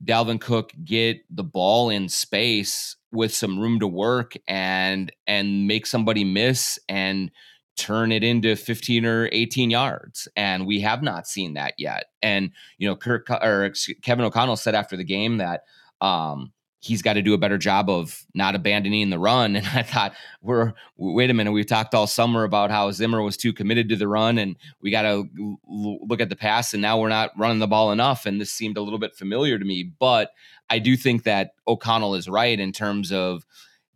Dalvin 0.04 0.42
Cook 0.42 0.74
get 0.84 1.18
the 1.30 1.44
ball 1.44 1.90
in 1.90 2.10
space 2.10 2.96
with 3.12 3.34
some 3.34 3.60
room 3.60 3.80
to 3.80 3.88
work 3.88 4.34
and 4.48 5.12
and 5.28 5.68
make 5.68 5.86
somebody 5.86 6.24
miss 6.24 6.80
and 6.88 7.32
turn 7.78 8.12
it 8.12 8.24
into 8.24 8.56
15 8.56 9.06
or 9.06 9.30
18 9.32 9.70
yards 9.70 10.28
and 10.36 10.68
we 10.68 10.80
have 10.82 11.02
not 11.02 11.28
seen 11.28 11.54
that 11.54 11.74
yet 11.78 12.06
and 12.22 12.52
you 12.78 12.88
know 12.88 12.96
Kirk 12.96 13.30
or 13.30 13.74
Kevin 14.02 14.26
O'Connell 14.26 14.58
said 14.58 14.76
after 14.76 14.98
the 14.98 15.04
game 15.04 15.38
that 15.38 15.62
um 16.00 16.52
he's 16.82 17.04
got 17.04 17.13
to 17.13 17.22
do 17.22 17.36
a 17.36 17.38
better 17.38 17.60
job 17.60 17.89
of 17.89 18.26
not 18.34 18.56
abandoning 18.56 19.12
the 19.12 19.20
run. 19.20 19.56
And 19.62 19.67
I 19.67 19.84
thought, 19.84 20.13
we're 20.41 20.74
wait 20.98 21.30
a 21.30 21.34
minute, 21.34 21.52
we 21.52 21.63
talked 21.63 21.94
all 21.94 22.08
summer 22.08 22.44
about 22.44 22.72
how 22.72 22.91
Zimmer 22.91 23.22
was 23.22 23.38
too 23.38 23.54
committed 23.54 23.88
to 23.89 23.96
the 23.96 24.08
run, 24.08 24.38
and 24.39 24.56
we 24.82 24.89
got 24.89 25.04
to 25.04 25.30
look 25.67 26.20
at 26.20 26.30
the 26.30 26.36
pass, 26.36 26.74
and 26.74 26.82
now 26.82 27.00
we're 27.00 27.10
not 27.10 27.32
running 27.38 27.60
the 27.60 27.67
ball 27.67 27.91
enough. 27.91 28.26
And 28.26 28.41
this 28.41 28.52
seemed 28.52 28.78
a 28.78 28.82
little 28.82 29.00
bit 29.00 29.15
familiar 29.15 29.60
to 29.60 29.65
me, 29.65 29.84
but 29.84 30.32
I 30.70 30.80
do 30.80 30.98
think 30.98 31.24
that 31.24 31.54
O'Connell 31.67 32.15
is 32.15 32.28
right 32.28 32.60
in 32.60 32.72
terms 32.72 33.12
of 33.12 33.46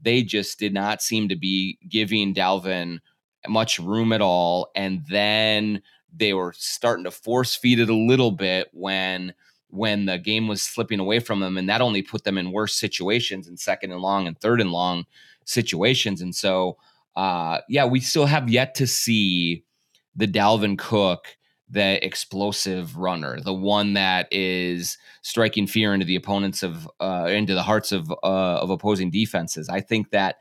they 0.02 0.22
just 0.22 0.60
did 0.60 0.74
not 0.74 1.02
seem 1.02 1.30
to 1.30 1.36
be 1.36 1.80
giving 1.90 2.34
Dalvin 2.34 3.00
much 3.48 3.80
room 3.80 4.14
at 4.14 4.22
all, 4.22 4.70
and 4.76 5.04
then 5.10 5.82
they 6.16 6.34
were 6.34 6.54
starting 6.56 7.04
to 7.06 7.12
force 7.12 7.56
feed 7.56 7.80
it 7.80 7.90
a 7.90 7.96
little 7.96 8.32
bit 8.32 8.70
when 8.72 9.34
when 9.70 10.06
the 10.06 10.18
game 10.18 10.48
was 10.48 10.62
slipping 10.62 11.00
away 11.00 11.20
from 11.20 11.40
them. 11.40 11.58
And 11.58 11.68
that 11.70 11.82
only 11.82 12.02
put 12.02 12.24
them 12.24 12.38
in 12.38 12.52
worse 12.52 12.76
situations 12.76 13.48
in 13.48 13.58
second 13.58 13.92
and 13.92 14.02
long 14.02 14.28
and 14.28 14.40
third 14.40 14.62
and 14.62 14.72
long 14.72 15.06
situations. 15.44 16.22
And 16.22 16.34
so, 16.34 16.78
uh, 17.16 17.60
yeah, 17.68 17.86
we 17.86 18.00
still 18.00 18.26
have 18.26 18.50
yet 18.50 18.76
to 18.76 18.88
see 18.88 19.64
the 20.16 20.28
Dalvin 20.28 20.78
Cook, 20.78 21.38
the 21.70 22.04
explosive 22.06 22.96
runner, 22.96 23.40
the 23.42 23.54
one 23.54 23.94
that 23.94 24.28
is 24.32 24.98
striking 25.24 25.68
fear 25.68 25.94
into 25.94 26.06
the 26.06 26.16
opponents 26.16 26.64
of, 26.64 26.90
uh, 27.02 27.28
into 27.30 27.54
the 27.54 27.64
hearts 27.64 27.92
of, 27.92 28.12
uh, 28.12 28.16
of 28.24 28.70
opposing 28.70 29.12
defenses. 29.12 29.70
I 29.70 29.82
think 29.82 30.12
that. 30.12 30.38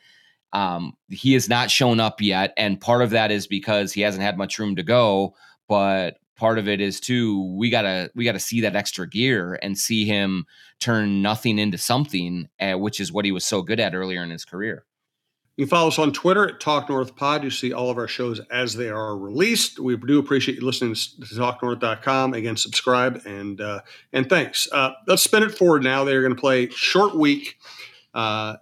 Um, 0.52 0.92
he 1.08 1.32
has 1.32 1.48
not 1.48 1.68
shown 1.68 1.98
up 1.98 2.20
yet, 2.20 2.54
and 2.56 2.80
part 2.80 3.02
of 3.02 3.10
that 3.10 3.32
is 3.32 3.48
because 3.48 3.92
he 3.92 4.02
hasn't 4.02 4.22
had 4.22 4.38
much 4.38 4.56
room 4.56 4.76
to 4.76 4.84
go. 4.84 5.34
But 5.66 6.18
part 6.44 6.58
of 6.58 6.68
it 6.68 6.78
is 6.78 7.00
too 7.00 7.42
we 7.56 7.70
gotta 7.70 8.10
we 8.14 8.22
gotta 8.22 8.38
see 8.38 8.60
that 8.60 8.76
extra 8.76 9.08
gear 9.08 9.58
and 9.62 9.78
see 9.78 10.04
him 10.04 10.44
turn 10.78 11.22
nothing 11.22 11.58
into 11.58 11.78
something 11.78 12.50
uh, 12.60 12.74
which 12.74 13.00
is 13.00 13.10
what 13.10 13.24
he 13.24 13.32
was 13.32 13.46
so 13.46 13.62
good 13.62 13.80
at 13.80 13.94
earlier 13.94 14.22
in 14.22 14.28
his 14.28 14.44
career. 14.44 14.84
You 15.56 15.64
can 15.64 15.70
follow 15.70 15.88
us 15.88 15.98
on 15.98 16.12
twitter 16.12 16.46
at 16.46 16.60
talk 16.60 16.90
north 16.90 17.16
pod. 17.16 17.44
You 17.44 17.48
see 17.48 17.72
all 17.72 17.88
of 17.88 17.96
our 17.96 18.06
shows 18.06 18.42
as 18.50 18.74
they 18.74 18.90
are 18.90 19.16
released. 19.16 19.78
We 19.78 19.96
do 19.96 20.18
appreciate 20.18 20.58
you 20.58 20.66
listening 20.66 20.94
to 20.94 21.34
talknorth.com 21.34 22.34
again 22.34 22.58
subscribe 22.58 23.22
and 23.24 23.58
uh, 23.62 23.80
and 24.12 24.28
thanks. 24.28 24.68
Uh, 24.70 24.90
let's 25.06 25.22
spin 25.22 25.44
it 25.44 25.56
forward 25.56 25.82
now. 25.82 26.04
They're 26.04 26.20
going 26.20 26.34
to 26.34 26.40
play 26.40 26.68
short 26.68 27.16
week 27.16 27.56
uh, 28.12 28.56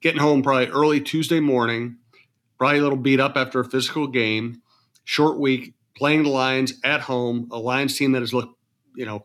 getting 0.00 0.22
home 0.22 0.42
probably 0.42 0.68
early 0.68 1.02
tuesday 1.02 1.40
morning. 1.40 1.98
Probably 2.56 2.78
a 2.78 2.82
little 2.82 2.96
beat 2.96 3.20
up 3.20 3.36
after 3.36 3.60
a 3.60 3.64
physical 3.68 4.06
game. 4.06 4.62
Short 5.04 5.38
week 5.38 5.75
playing 5.96 6.22
the 6.22 6.28
Lions 6.28 6.74
at 6.84 7.00
home, 7.00 7.48
a 7.50 7.58
Lions 7.58 7.96
team 7.96 8.12
that 8.12 8.20
has 8.20 8.32
looked, 8.32 8.56
you 8.94 9.06
know, 9.06 9.24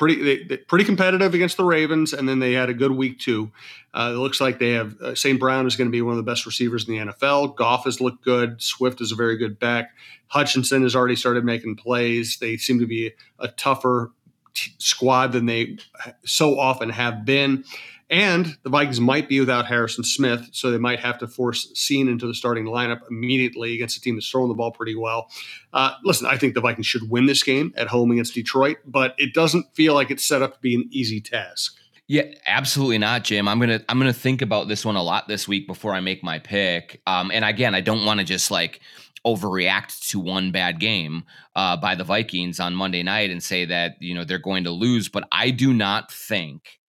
pretty 0.00 0.44
they, 0.44 0.56
pretty 0.56 0.84
competitive 0.84 1.34
against 1.34 1.56
the 1.56 1.64
Ravens, 1.64 2.12
and 2.12 2.28
then 2.28 2.38
they 2.38 2.52
had 2.52 2.70
a 2.70 2.74
good 2.74 2.92
week 2.92 3.18
too. 3.18 3.50
Uh, 3.92 4.12
it 4.14 4.18
looks 4.18 4.40
like 4.40 4.58
they 4.58 4.70
have 4.70 4.98
uh, 5.00 5.14
St. 5.14 5.38
Brown 5.38 5.66
is 5.66 5.76
going 5.76 5.88
to 5.88 5.92
be 5.92 6.00
one 6.00 6.12
of 6.12 6.16
the 6.16 6.30
best 6.30 6.46
receivers 6.46 6.88
in 6.88 6.94
the 6.94 7.12
NFL. 7.12 7.54
Goff 7.56 7.84
has 7.84 8.00
looked 8.00 8.24
good. 8.24 8.62
Swift 8.62 9.00
is 9.00 9.12
a 9.12 9.14
very 9.14 9.36
good 9.36 9.58
back. 9.58 9.90
Hutchinson 10.28 10.82
has 10.84 10.96
already 10.96 11.16
started 11.16 11.44
making 11.44 11.76
plays. 11.76 12.38
They 12.40 12.56
seem 12.56 12.78
to 12.80 12.86
be 12.86 13.12
a 13.38 13.48
tougher 13.48 14.12
t- 14.54 14.72
squad 14.78 15.32
than 15.32 15.46
they 15.46 15.76
so 16.24 16.58
often 16.58 16.88
have 16.88 17.24
been. 17.24 17.64
And 18.10 18.56
the 18.64 18.70
Vikings 18.70 19.00
might 19.00 19.28
be 19.28 19.38
without 19.38 19.66
Harrison 19.66 20.02
Smith, 20.02 20.48
so 20.50 20.70
they 20.70 20.78
might 20.78 20.98
have 20.98 21.18
to 21.18 21.28
force 21.28 21.72
Cine 21.74 22.08
into 22.08 22.26
the 22.26 22.34
starting 22.34 22.64
lineup 22.64 23.02
immediately 23.08 23.74
against 23.74 23.96
a 23.96 24.00
team 24.00 24.16
that's 24.16 24.28
throwing 24.28 24.48
the 24.48 24.54
ball 24.54 24.72
pretty 24.72 24.96
well. 24.96 25.30
Uh, 25.72 25.92
listen, 26.02 26.26
I 26.26 26.36
think 26.36 26.54
the 26.54 26.60
Vikings 26.60 26.86
should 26.86 27.08
win 27.08 27.26
this 27.26 27.44
game 27.44 27.72
at 27.76 27.86
home 27.86 28.10
against 28.10 28.34
Detroit, 28.34 28.78
but 28.84 29.14
it 29.16 29.32
doesn't 29.32 29.74
feel 29.76 29.94
like 29.94 30.10
it's 30.10 30.26
set 30.26 30.42
up 30.42 30.54
to 30.54 30.60
be 30.60 30.74
an 30.74 30.88
easy 30.90 31.20
task. 31.20 31.76
Yeah, 32.08 32.24
absolutely 32.44 32.98
not, 32.98 33.22
Jim. 33.22 33.46
I'm 33.46 33.60
gonna 33.60 33.80
I'm 33.88 34.00
gonna 34.00 34.12
think 34.12 34.42
about 34.42 34.66
this 34.66 34.84
one 34.84 34.96
a 34.96 35.02
lot 35.02 35.28
this 35.28 35.46
week 35.46 35.68
before 35.68 35.94
I 35.94 36.00
make 36.00 36.24
my 36.24 36.40
pick. 36.40 37.00
Um, 37.06 37.30
and 37.32 37.44
again, 37.44 37.72
I 37.72 37.80
don't 37.80 38.04
want 38.04 38.18
to 38.18 38.26
just 38.26 38.50
like 38.50 38.80
overreact 39.24 40.08
to 40.10 40.18
one 40.18 40.50
bad 40.50 40.80
game 40.80 41.22
uh, 41.54 41.76
by 41.76 41.94
the 41.94 42.02
Vikings 42.02 42.58
on 42.58 42.74
Monday 42.74 43.04
night 43.04 43.30
and 43.30 43.40
say 43.40 43.64
that 43.66 43.94
you 44.00 44.12
know 44.16 44.24
they're 44.24 44.38
going 44.38 44.64
to 44.64 44.72
lose. 44.72 45.08
But 45.08 45.28
I 45.30 45.50
do 45.50 45.72
not 45.72 46.10
think 46.10 46.80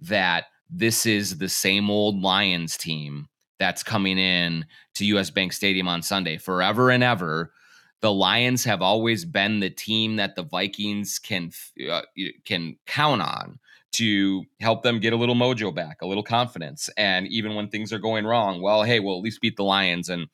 that 0.00 0.46
this 0.70 1.06
is 1.06 1.38
the 1.38 1.48
same 1.48 1.90
old 1.90 2.20
Lions 2.20 2.76
team 2.76 3.28
that's 3.58 3.82
coming 3.82 4.18
in 4.18 4.66
to 4.94 5.06
US 5.06 5.30
Bank 5.30 5.52
Stadium 5.52 5.88
on 5.88 6.02
Sunday 6.02 6.36
forever 6.36 6.90
and 6.90 7.02
ever. 7.02 7.52
The 8.00 8.12
Lions 8.12 8.64
have 8.64 8.82
always 8.82 9.24
been 9.24 9.60
the 9.60 9.70
team 9.70 10.16
that 10.16 10.36
the 10.36 10.42
Vikings 10.42 11.18
can 11.18 11.50
uh, 11.90 12.02
can 12.44 12.76
count 12.86 13.22
on 13.22 13.58
to 13.92 14.44
help 14.60 14.82
them 14.82 15.00
get 15.00 15.14
a 15.14 15.16
little 15.16 15.34
mojo 15.34 15.74
back, 15.74 16.02
a 16.02 16.06
little 16.06 16.22
confidence, 16.22 16.90
and 16.98 17.26
even 17.28 17.54
when 17.54 17.68
things 17.68 17.92
are 17.92 17.98
going 17.98 18.26
wrong, 18.26 18.60
well, 18.60 18.82
hey, 18.82 19.00
we'll 19.00 19.16
at 19.16 19.22
least 19.22 19.40
beat 19.40 19.56
the 19.56 19.64
Lions 19.64 20.08
and 20.08 20.28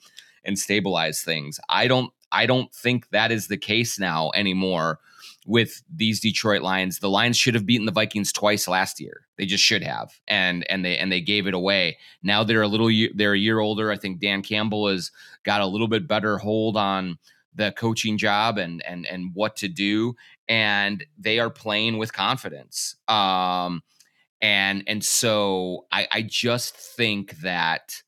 and 0.45 0.59
stabilize 0.59 1.23
things. 1.23 1.61
I 1.69 1.87
don't 1.87 2.13
I 2.33 2.47
don't 2.47 2.75
think 2.75 3.11
that 3.11 3.31
is 3.31 3.47
the 3.47 3.57
case 3.57 3.99
now 3.99 4.33
anymore 4.35 4.99
with 5.47 5.83
these 5.93 6.21
Detroit 6.21 6.63
Lions. 6.63 6.99
The 6.99 7.09
Lions 7.09 7.37
should 7.37 7.55
have 7.55 7.67
beaten 7.67 7.87
the 7.87 7.93
Vikings 7.93 8.33
twice 8.33 8.69
last 8.69 9.01
year. 9.01 9.27
They 9.39 9.47
just 9.47 9.65
should 9.65 9.83
have, 9.83 10.13
and 10.29 10.69
and 10.71 10.85
they 10.85 10.97
and 10.99 11.11
they 11.11 11.21
gave 11.21 11.47
it 11.47 11.55
away. 11.55 11.99
Now 12.23 12.45
they're 12.45 12.63
a 12.63 12.69
little 12.69 12.91
they're 13.15 13.35
a 13.35 13.39
year 13.39 13.61
older. 13.61 13.91
I 13.91 13.97
think 13.97 14.21
Dan 14.21 14.43
Campbell 14.43 14.89
has 14.89 15.11
got 15.45 15.61
a 15.61 15.67
little 15.67 15.89
bit 15.89 16.07
better 16.07 16.39
hold 16.39 16.77
on 16.77 17.19
the 17.55 17.73
coaching 17.73 18.19
job 18.19 18.59
and 18.59 18.85
and 18.87 19.07
and 19.07 19.35
what 19.35 19.57
to 19.57 19.69
do, 19.69 20.15
and 20.49 21.05
they 21.19 21.39
are 21.39 21.51
playing 21.51 21.99
with 21.99 22.13
confidence. 22.13 22.97
Um, 23.09 23.83
and 24.41 24.85
and 24.87 25.05
so 25.05 25.87
I 25.91 26.07
I 26.11 26.23
just 26.23 26.77
think 26.77 27.39
that 27.39 28.03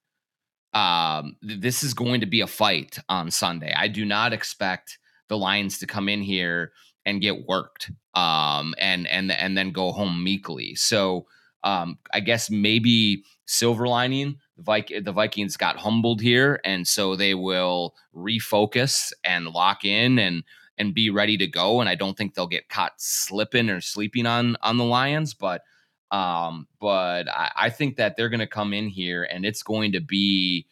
um 0.72 1.36
this 1.42 1.82
is 1.82 1.94
going 1.94 2.20
to 2.20 2.26
be 2.26 2.40
a 2.40 2.46
fight 2.46 2.98
on 3.08 3.30
Sunday. 3.30 3.74
I 3.76 3.88
do 3.88 4.04
not 4.04 4.32
expect 4.32 4.98
the 5.28 5.38
Lions 5.38 5.78
to 5.78 5.86
come 5.86 6.08
in 6.08 6.22
here 6.22 6.72
and 7.06 7.20
get 7.20 7.46
worked 7.46 7.90
um, 8.14 8.74
and 8.78 9.06
and 9.08 9.32
and 9.32 9.56
then 9.56 9.70
go 9.72 9.92
home 9.92 10.22
meekly. 10.22 10.74
So 10.74 11.26
um, 11.62 11.98
I 12.12 12.20
guess 12.20 12.50
maybe 12.50 13.24
silver 13.46 13.86
lining 13.86 14.36
the, 14.56 14.62
Vic- 14.62 15.04
the 15.04 15.12
Vikings 15.12 15.56
got 15.56 15.76
humbled 15.76 16.20
here, 16.20 16.60
and 16.64 16.86
so 16.86 17.16
they 17.16 17.34
will 17.34 17.94
refocus 18.14 19.12
and 19.24 19.46
lock 19.46 19.84
in 19.84 20.18
and 20.18 20.44
and 20.78 20.94
be 20.94 21.10
ready 21.10 21.36
to 21.36 21.46
go. 21.46 21.80
And 21.80 21.88
I 21.88 21.94
don't 21.94 22.16
think 22.16 22.34
they'll 22.34 22.46
get 22.46 22.68
caught 22.68 22.94
slipping 22.98 23.70
or 23.70 23.80
sleeping 23.80 24.26
on 24.26 24.56
on 24.62 24.76
the 24.76 24.84
Lions, 24.84 25.34
but 25.34 25.62
um, 26.10 26.68
but 26.80 27.28
I, 27.28 27.50
I 27.56 27.70
think 27.70 27.96
that 27.96 28.16
they're 28.16 28.28
going 28.28 28.40
to 28.40 28.46
come 28.46 28.72
in 28.72 28.88
here 28.88 29.24
and 29.24 29.44
it's 29.44 29.62
going 29.62 29.92
to 29.92 30.00
be 30.00 30.66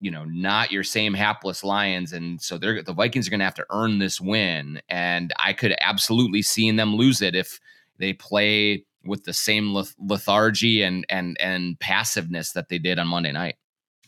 you 0.00 0.10
know, 0.10 0.24
not 0.24 0.70
your 0.70 0.84
same 0.84 1.14
hapless 1.14 1.64
Lions, 1.64 2.12
and 2.12 2.40
so 2.40 2.58
they're 2.58 2.82
the 2.82 2.92
Vikings 2.92 3.26
are 3.26 3.30
going 3.30 3.40
to 3.40 3.44
have 3.44 3.54
to 3.54 3.66
earn 3.70 3.98
this 3.98 4.20
win. 4.20 4.80
And 4.88 5.32
I 5.38 5.52
could 5.52 5.74
absolutely 5.80 6.42
see 6.42 6.70
them 6.70 6.96
lose 6.96 7.22
it 7.22 7.34
if 7.34 7.60
they 7.98 8.12
play 8.12 8.84
with 9.04 9.24
the 9.24 9.32
same 9.32 9.74
lethargy 9.98 10.82
and 10.82 11.06
and 11.08 11.36
and 11.40 11.78
passiveness 11.80 12.52
that 12.52 12.68
they 12.68 12.78
did 12.78 12.98
on 12.98 13.08
Monday 13.08 13.32
night. 13.32 13.56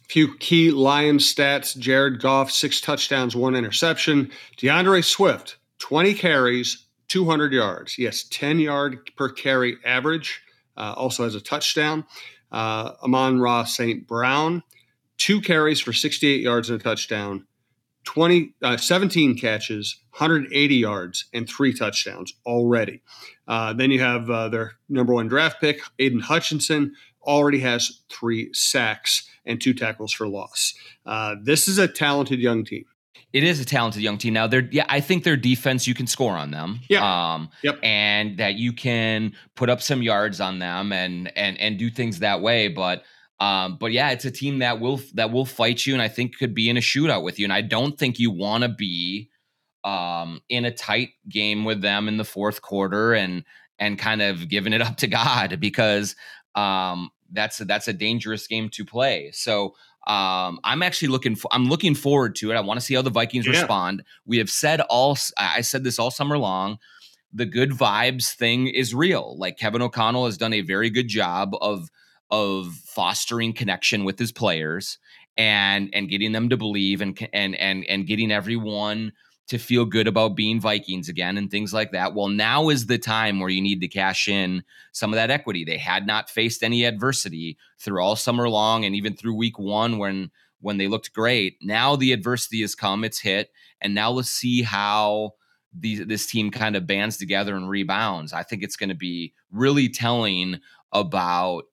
Few 0.08 0.36
key 0.36 0.70
Lions 0.70 1.32
stats: 1.32 1.76
Jared 1.76 2.20
Goff 2.20 2.50
six 2.50 2.80
touchdowns, 2.80 3.34
one 3.34 3.54
interception. 3.54 4.30
D'Andre 4.58 5.00
Swift 5.00 5.56
twenty 5.78 6.14
carries, 6.14 6.86
two 7.08 7.24
hundred 7.24 7.52
yards. 7.52 7.98
Yes, 7.98 8.24
ten 8.24 8.58
yard 8.58 9.10
per 9.16 9.30
carry 9.30 9.78
average. 9.84 10.42
Uh, 10.76 10.94
also 10.96 11.24
has 11.24 11.34
a 11.34 11.40
touchdown. 11.40 12.04
Uh, 12.52 12.92
Amon-Ra 13.02 13.64
St. 13.64 14.06
Brown 14.06 14.62
two 15.18 15.40
carries 15.40 15.80
for 15.80 15.92
68 15.92 16.40
yards 16.40 16.70
and 16.70 16.80
a 16.80 16.82
touchdown, 16.82 17.46
20, 18.04 18.54
uh, 18.62 18.76
17 18.76 19.36
catches, 19.36 20.00
180 20.16 20.74
yards, 20.74 21.26
and 21.34 21.48
three 21.48 21.74
touchdowns 21.74 22.32
already. 22.46 23.02
Uh, 23.46 23.72
then 23.72 23.90
you 23.90 24.00
have 24.00 24.30
uh, 24.30 24.48
their 24.48 24.72
number 24.88 25.12
one 25.12 25.28
draft 25.28 25.60
pick, 25.60 25.80
Aidan 25.98 26.20
Hutchinson, 26.20 26.94
already 27.22 27.58
has 27.60 28.00
three 28.08 28.48
sacks 28.54 29.28
and 29.44 29.60
two 29.60 29.74
tackles 29.74 30.12
for 30.12 30.26
loss. 30.26 30.74
Uh, 31.04 31.36
this 31.42 31.68
is 31.68 31.78
a 31.78 31.88
talented 31.88 32.38
young 32.38 32.64
team. 32.64 32.84
It 33.32 33.44
is 33.44 33.60
a 33.60 33.64
talented 33.64 34.00
young 34.00 34.16
team. 34.16 34.32
Now, 34.32 34.46
they're 34.46 34.66
yeah, 34.70 34.86
I 34.88 35.00
think 35.00 35.24
their 35.24 35.36
defense 35.36 35.86
you 35.86 35.94
can 35.94 36.06
score 36.06 36.32
on 36.32 36.50
them. 36.50 36.80
Yeah. 36.88 37.34
Um, 37.34 37.50
yep. 37.62 37.78
And 37.82 38.38
that 38.38 38.54
you 38.54 38.72
can 38.72 39.34
put 39.54 39.68
up 39.68 39.82
some 39.82 40.02
yards 40.02 40.40
on 40.40 40.60
them 40.60 40.92
and 40.92 41.30
and 41.36 41.58
and 41.60 41.78
do 41.78 41.90
things 41.90 42.20
that 42.20 42.40
way. 42.40 42.68
But 42.68 43.02
um, 43.40 43.76
but 43.78 43.92
yeah, 43.92 44.10
it's 44.10 44.24
a 44.24 44.30
team 44.30 44.58
that 44.58 44.80
will 44.80 45.00
that 45.14 45.30
will 45.30 45.46
fight 45.46 45.86
you, 45.86 45.92
and 45.92 46.02
I 46.02 46.08
think 46.08 46.36
could 46.38 46.54
be 46.54 46.68
in 46.68 46.76
a 46.76 46.80
shootout 46.80 47.22
with 47.22 47.38
you. 47.38 47.46
And 47.46 47.52
I 47.52 47.60
don't 47.62 47.96
think 47.98 48.18
you 48.18 48.30
want 48.30 48.62
to 48.62 48.68
be 48.68 49.30
um, 49.84 50.40
in 50.48 50.64
a 50.64 50.72
tight 50.72 51.10
game 51.28 51.64
with 51.64 51.80
them 51.80 52.08
in 52.08 52.16
the 52.16 52.24
fourth 52.24 52.62
quarter 52.62 53.14
and 53.14 53.44
and 53.78 53.98
kind 53.98 54.22
of 54.22 54.48
giving 54.48 54.72
it 54.72 54.82
up 54.82 54.96
to 54.98 55.06
God 55.06 55.60
because 55.60 56.16
um, 56.54 57.10
that's 57.32 57.60
a, 57.60 57.64
that's 57.64 57.86
a 57.86 57.92
dangerous 57.92 58.46
game 58.46 58.68
to 58.70 58.84
play. 58.84 59.30
So 59.32 59.74
um, 60.08 60.58
I'm 60.64 60.82
actually 60.82 61.08
looking 61.08 61.36
for 61.36 61.48
I'm 61.52 61.68
looking 61.68 61.94
forward 61.94 62.34
to 62.36 62.50
it. 62.50 62.56
I 62.56 62.60
want 62.60 62.80
to 62.80 62.84
see 62.84 62.94
how 62.94 63.02
the 63.02 63.10
Vikings 63.10 63.46
yeah. 63.46 63.52
respond. 63.52 64.02
We 64.26 64.38
have 64.38 64.50
said 64.50 64.80
all 64.80 65.16
I 65.36 65.60
said 65.60 65.84
this 65.84 65.98
all 65.98 66.10
summer 66.10 66.38
long. 66.38 66.78
The 67.32 67.46
good 67.46 67.70
vibes 67.70 68.34
thing 68.34 68.68
is 68.68 68.94
real. 68.94 69.36
Like 69.38 69.58
Kevin 69.58 69.82
O'Connell 69.82 70.24
has 70.24 70.38
done 70.38 70.54
a 70.54 70.62
very 70.62 70.90
good 70.90 71.08
job 71.08 71.54
of 71.60 71.90
of 72.30 72.74
fostering 72.84 73.52
connection 73.52 74.04
with 74.04 74.18
his 74.18 74.32
players 74.32 74.98
and 75.36 75.88
and 75.92 76.08
getting 76.08 76.32
them 76.32 76.48
to 76.48 76.56
believe 76.56 77.00
and 77.00 77.28
and 77.32 77.54
and 77.56 77.84
and 77.84 78.06
getting 78.06 78.32
everyone 78.32 79.12
to 79.48 79.58
feel 79.58 79.86
good 79.86 80.06
about 80.06 80.36
being 80.36 80.60
Vikings 80.60 81.08
again 81.08 81.38
and 81.38 81.50
things 81.50 81.72
like 81.72 81.92
that. 81.92 82.14
Well, 82.14 82.28
now 82.28 82.68
is 82.68 82.86
the 82.86 82.98
time 82.98 83.40
where 83.40 83.48
you 83.48 83.62
need 83.62 83.80
to 83.80 83.88
cash 83.88 84.28
in 84.28 84.62
some 84.92 85.10
of 85.10 85.16
that 85.16 85.30
equity. 85.30 85.64
They 85.64 85.78
had 85.78 86.06
not 86.06 86.28
faced 86.28 86.62
any 86.62 86.84
adversity 86.84 87.56
through 87.78 88.02
all 88.02 88.14
summer 88.14 88.50
long 88.50 88.84
and 88.84 88.94
even 88.94 89.16
through 89.16 89.34
week 89.34 89.58
1 89.58 89.96
when 89.98 90.30
when 90.60 90.76
they 90.76 90.88
looked 90.88 91.14
great. 91.14 91.56
Now 91.62 91.96
the 91.96 92.12
adversity 92.12 92.60
has 92.60 92.74
come, 92.74 93.04
it's 93.04 93.20
hit, 93.20 93.50
and 93.80 93.94
now 93.94 94.10
let's 94.10 94.30
see 94.30 94.62
how 94.62 95.34
these, 95.72 96.04
this 96.06 96.26
team 96.26 96.50
kind 96.50 96.76
of 96.76 96.86
bands 96.86 97.16
together 97.16 97.54
and 97.54 97.68
rebounds. 97.68 98.32
I 98.32 98.42
think 98.42 98.62
it's 98.62 98.76
going 98.76 98.88
to 98.88 98.96
be 98.96 99.34
really 99.50 99.88
telling 99.88 100.60
about 100.92 101.64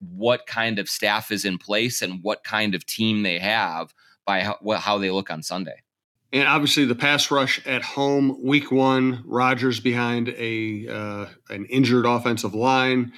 what 0.00 0.46
kind 0.46 0.78
of 0.78 0.88
staff 0.88 1.30
is 1.30 1.44
in 1.44 1.58
place 1.58 2.02
and 2.02 2.22
what 2.22 2.44
kind 2.44 2.74
of 2.74 2.84
team 2.84 3.22
they 3.22 3.38
have 3.38 3.94
by 4.24 4.42
how, 4.42 4.58
how 4.76 4.98
they 4.98 5.10
look 5.10 5.30
on 5.30 5.42
Sunday. 5.42 5.82
And 6.32 6.48
obviously, 6.48 6.84
the 6.84 6.94
pass 6.94 7.30
rush 7.30 7.64
at 7.66 7.82
home, 7.82 8.36
week 8.42 8.72
one, 8.72 9.22
Rodgers 9.24 9.80
behind 9.80 10.28
a 10.30 10.88
uh, 10.88 11.26
an 11.48 11.66
injured 11.66 12.04
offensive 12.04 12.52
line, 12.52 13.12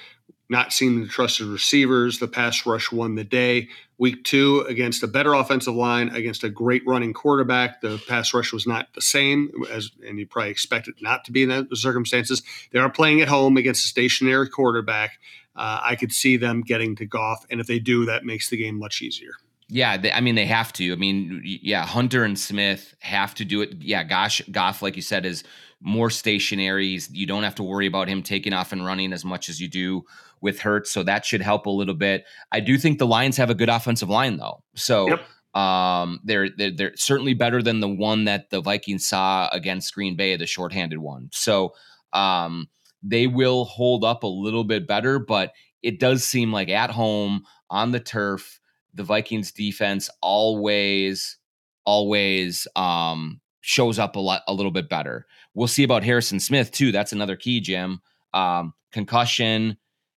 not 0.47 0.71
seeing 0.71 1.01
the 1.01 1.07
trusted 1.07 1.47
receivers. 1.47 2.19
The 2.19 2.27
pass 2.27 2.65
rush 2.65 2.91
won 2.91 3.15
the 3.15 3.23
day. 3.23 3.69
Week 3.97 4.23
two, 4.23 4.61
against 4.69 5.03
a 5.03 5.07
better 5.07 5.33
offensive 5.33 5.73
line, 5.73 6.09
against 6.09 6.45
a 6.45 6.49
great 6.49 6.83
running 6.87 7.11
quarterback, 7.11 7.81
the 7.81 8.01
pass 8.07 8.33
rush 8.33 8.53
was 8.53 8.65
not 8.65 8.93
the 8.93 9.01
same 9.01 9.51
as, 9.69 9.91
and 10.07 10.17
you 10.17 10.25
probably 10.25 10.51
expect 10.51 10.87
it 10.87 10.95
not 11.01 11.25
to 11.25 11.33
be 11.33 11.43
in 11.43 11.49
those 11.49 11.81
circumstances. 11.81 12.41
They 12.71 12.79
are 12.79 12.89
playing 12.89 13.19
at 13.19 13.27
home 13.27 13.57
against 13.57 13.83
a 13.83 13.89
stationary 13.89 14.47
quarterback 14.47 15.19
uh, 15.55 15.81
I 15.83 15.95
could 15.95 16.11
see 16.11 16.37
them 16.37 16.61
getting 16.61 16.95
to 16.97 17.05
Goff, 17.05 17.45
and 17.49 17.59
if 17.59 17.67
they 17.67 17.79
do, 17.79 18.05
that 18.05 18.25
makes 18.25 18.49
the 18.49 18.57
game 18.57 18.79
much 18.79 19.01
easier. 19.01 19.31
Yeah, 19.67 19.97
they, 19.97 20.11
I 20.11 20.21
mean 20.21 20.35
they 20.35 20.47
have 20.47 20.73
to. 20.73 20.91
I 20.91 20.95
mean, 20.95 21.41
yeah, 21.43 21.85
Hunter 21.85 22.23
and 22.23 22.37
Smith 22.37 22.95
have 22.99 23.35
to 23.35 23.45
do 23.45 23.61
it. 23.61 23.75
Yeah, 23.79 24.03
gosh, 24.03 24.41
Goff, 24.51 24.81
like 24.81 24.95
you 24.95 25.01
said, 25.01 25.25
is 25.25 25.43
more 25.79 26.09
stationary. 26.09 26.99
You 27.11 27.25
don't 27.27 27.43
have 27.43 27.55
to 27.55 27.63
worry 27.63 27.85
about 27.85 28.07
him 28.07 28.23
taking 28.23 28.51
off 28.51 28.71
and 28.71 28.85
running 28.85 29.13
as 29.13 29.23
much 29.23 29.47
as 29.47 29.61
you 29.61 29.67
do 29.67 30.03
with 30.41 30.59
Hurts, 30.59 30.91
so 30.91 31.03
that 31.03 31.25
should 31.25 31.41
help 31.41 31.67
a 31.67 31.69
little 31.69 31.93
bit. 31.93 32.25
I 32.51 32.61
do 32.61 32.77
think 32.77 32.97
the 32.97 33.07
Lions 33.07 33.37
have 33.37 33.49
a 33.49 33.55
good 33.55 33.69
offensive 33.69 34.09
line 34.09 34.37
though, 34.37 34.63
so. 34.75 35.07
Yep. 35.07 35.21
Um, 35.55 36.19
they're, 36.23 36.47
they're 36.55 36.69
they're 36.69 36.95
certainly 36.95 37.33
better 37.33 37.63
than 37.63 37.79
the 37.79 37.89
one 37.89 38.25
that 38.25 38.51
the 38.51 38.61
Vikings 38.61 39.07
saw 39.07 39.49
against 39.51 39.95
Green 39.95 40.15
Bay, 40.15 40.35
the 40.35 40.45
shorthanded 40.45 40.99
one. 40.99 41.29
So, 41.33 41.73
um, 42.13 42.67
they 43.01 43.27
will 43.27 43.65
hold 43.65 44.03
up 44.03 44.23
a 44.23 44.27
little 44.27 44.63
bit 44.63 44.87
better, 44.87 45.19
but 45.19 45.53
it 45.81 45.99
does 45.99 46.23
seem 46.23 46.51
like 46.51 46.69
at 46.69 46.91
home 46.91 47.43
on 47.69 47.91
the 47.91 47.99
turf, 47.99 48.59
the 48.93 49.03
Vikings 49.03 49.51
defense 49.51 50.09
always, 50.21 51.37
always 51.85 52.67
um, 52.75 53.39
shows 53.61 53.99
up 53.99 54.15
a 54.15 54.19
lot, 54.19 54.41
a 54.47 54.53
little 54.53 54.71
bit 54.71 54.89
better. 54.89 55.25
We'll 55.53 55.67
see 55.67 55.83
about 55.83 56.03
Harrison 56.03 56.39
Smith 56.39 56.71
too. 56.71 56.91
That's 56.91 57.13
another 57.13 57.35
key, 57.35 57.61
Jim. 57.61 58.01
Um, 58.33 58.73
concussion, 58.91 59.77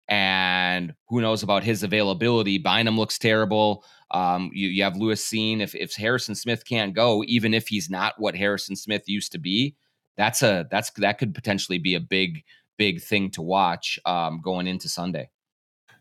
and 0.09 0.95
who 1.09 1.21
knows 1.21 1.43
about 1.43 1.63
his 1.63 1.83
availability. 1.83 2.59
Bynum 2.59 2.99
looks 2.99 3.19
terrible. 3.19 3.85
Um, 4.11 4.51
you, 4.53 4.69
you 4.69 4.83
have 4.83 4.97
Lewis 4.97 5.25
Cine 5.25 5.61
If 5.61 5.75
if 5.75 5.95
Harrison 5.95 6.35
Smith 6.35 6.65
can't 6.67 6.95
go, 6.95 7.23
even 7.27 7.55
if 7.55 7.69
he's 7.69 7.89
not 7.89 8.15
what 8.19 8.35
Harrison 8.35 8.75
Smith 8.75 9.05
used 9.07 9.31
to 9.33 9.39
be, 9.39 9.77
that's 10.17 10.43
a 10.43 10.67
that's 10.71 10.91
that 10.97 11.19
could 11.19 11.35
potentially 11.35 11.79
be 11.79 11.95
a 11.95 12.01
big 12.01 12.43
big 12.81 13.03
thing 13.03 13.31
to 13.31 13.43
watch 13.43 13.99
um, 14.07 14.41
going 14.43 14.67
into 14.67 14.89
Sunday. 14.89 15.29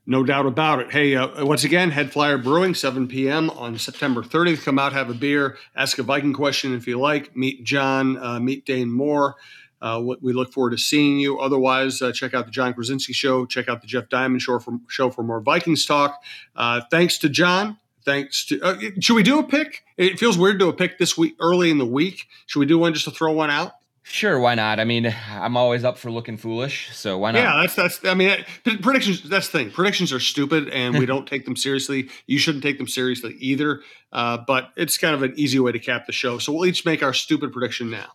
No 0.06 0.24
doubt 0.24 0.46
about 0.46 0.80
it. 0.80 0.90
Hey, 0.90 1.14
uh, 1.14 1.46
once 1.46 1.66
again, 1.66 1.92
Head 1.92 2.10
Flyer 2.14 2.38
Brewing, 2.38 2.74
7 2.74 3.06
p.m. 3.10 3.50
on 3.50 3.78
September 3.78 4.24
30th. 4.24 4.64
Come 4.64 4.80
out, 4.80 4.94
have 4.94 5.10
a 5.10 5.14
beer, 5.14 5.58
ask 5.76 6.00
a 6.00 6.04
Viking 6.04 6.32
question 6.32 6.74
if 6.74 6.88
you 6.88 6.98
like. 6.98 7.36
Meet 7.36 7.66
John, 7.66 8.18
uh, 8.18 8.40
meet 8.40 8.66
Dane 8.66 8.90
Moore. 8.90 9.36
Uh, 9.82 10.02
we 10.22 10.32
look 10.32 10.54
forward 10.54 10.70
to 10.72 10.78
seeing 10.78 11.20
you. 11.20 11.38
Otherwise, 11.40 12.02
uh, 12.02 12.14
check 12.14 12.34
out 12.34 12.46
the 12.46 12.52
Jon 12.52 12.74
Krawczynski 12.74 13.14
Show. 13.14 13.46
Check 13.46 13.68
out 13.68 13.82
the 13.82 13.88
Jeff 13.88 14.08
Diamond 14.08 14.42
Show 14.42 14.58
for, 14.60 14.80
show 14.88 15.10
for 15.10 15.22
more 15.22 15.42
Vikings 15.42 15.86
talk. 15.86 16.24
Uh, 16.56 16.80
thanks 16.90 17.18
to 17.18 17.28
John. 17.28 17.78
Thanks 18.06 18.46
to. 18.46 18.62
Uh, 18.62 18.80
should 19.02 19.16
we 19.16 19.24
do 19.24 19.40
a 19.40 19.44
pick? 19.44 19.84
It 19.98 20.18
feels 20.18 20.38
weird 20.38 20.60
to 20.60 20.66
do 20.66 20.70
a 20.70 20.74
pick 20.74 20.98
this 20.98 21.18
week, 21.18 21.36
early 21.42 21.72
in 21.72 21.78
the 21.78 21.86
week. 21.86 22.28
Should 22.46 22.60
we 22.60 22.66
do 22.66 22.80
one 22.80 22.94
just 22.94 23.04
to 23.06 23.12
throw 23.12 23.34
one 23.34 23.50
out? 23.50 23.74
Sure, 24.12 24.40
why 24.40 24.56
not? 24.56 24.80
I 24.80 24.86
mean, 24.86 25.16
I'm 25.30 25.56
always 25.56 25.84
up 25.84 26.00
for 26.00 26.10
looking 26.10 26.36
foolish, 26.36 26.90
so 26.94 27.20
why 27.20 27.30
not? 27.32 27.40
Yeah, 27.40 27.62
that's 27.62 27.76
that's. 27.76 28.04
I 28.06 28.16
mean, 28.16 28.44
predictions. 28.82 29.22
That's 29.22 29.50
the 29.50 29.60
thing. 29.60 29.70
Predictions 29.72 30.12
are 30.12 30.20
stupid, 30.20 30.68
and 30.70 30.98
we 30.98 31.06
don't 31.08 31.28
take 31.28 31.46
them 31.46 31.56
seriously. 31.56 32.10
You 32.26 32.40
shouldn't 32.40 32.64
take 32.64 32.80
them 32.80 32.88
seriously 32.88 33.36
either. 33.40 33.82
Uh, 34.12 34.40
but 34.48 34.72
it's 34.76 34.98
kind 34.98 35.14
of 35.14 35.22
an 35.22 35.34
easy 35.36 35.60
way 35.60 35.72
to 35.72 35.78
cap 35.78 36.08
the 36.08 36.12
show. 36.12 36.40
So 36.40 36.52
we'll 36.52 36.66
each 36.66 36.86
make 36.86 37.04
our 37.04 37.14
stupid 37.14 37.54
prediction 37.54 37.92
now. 37.92 38.08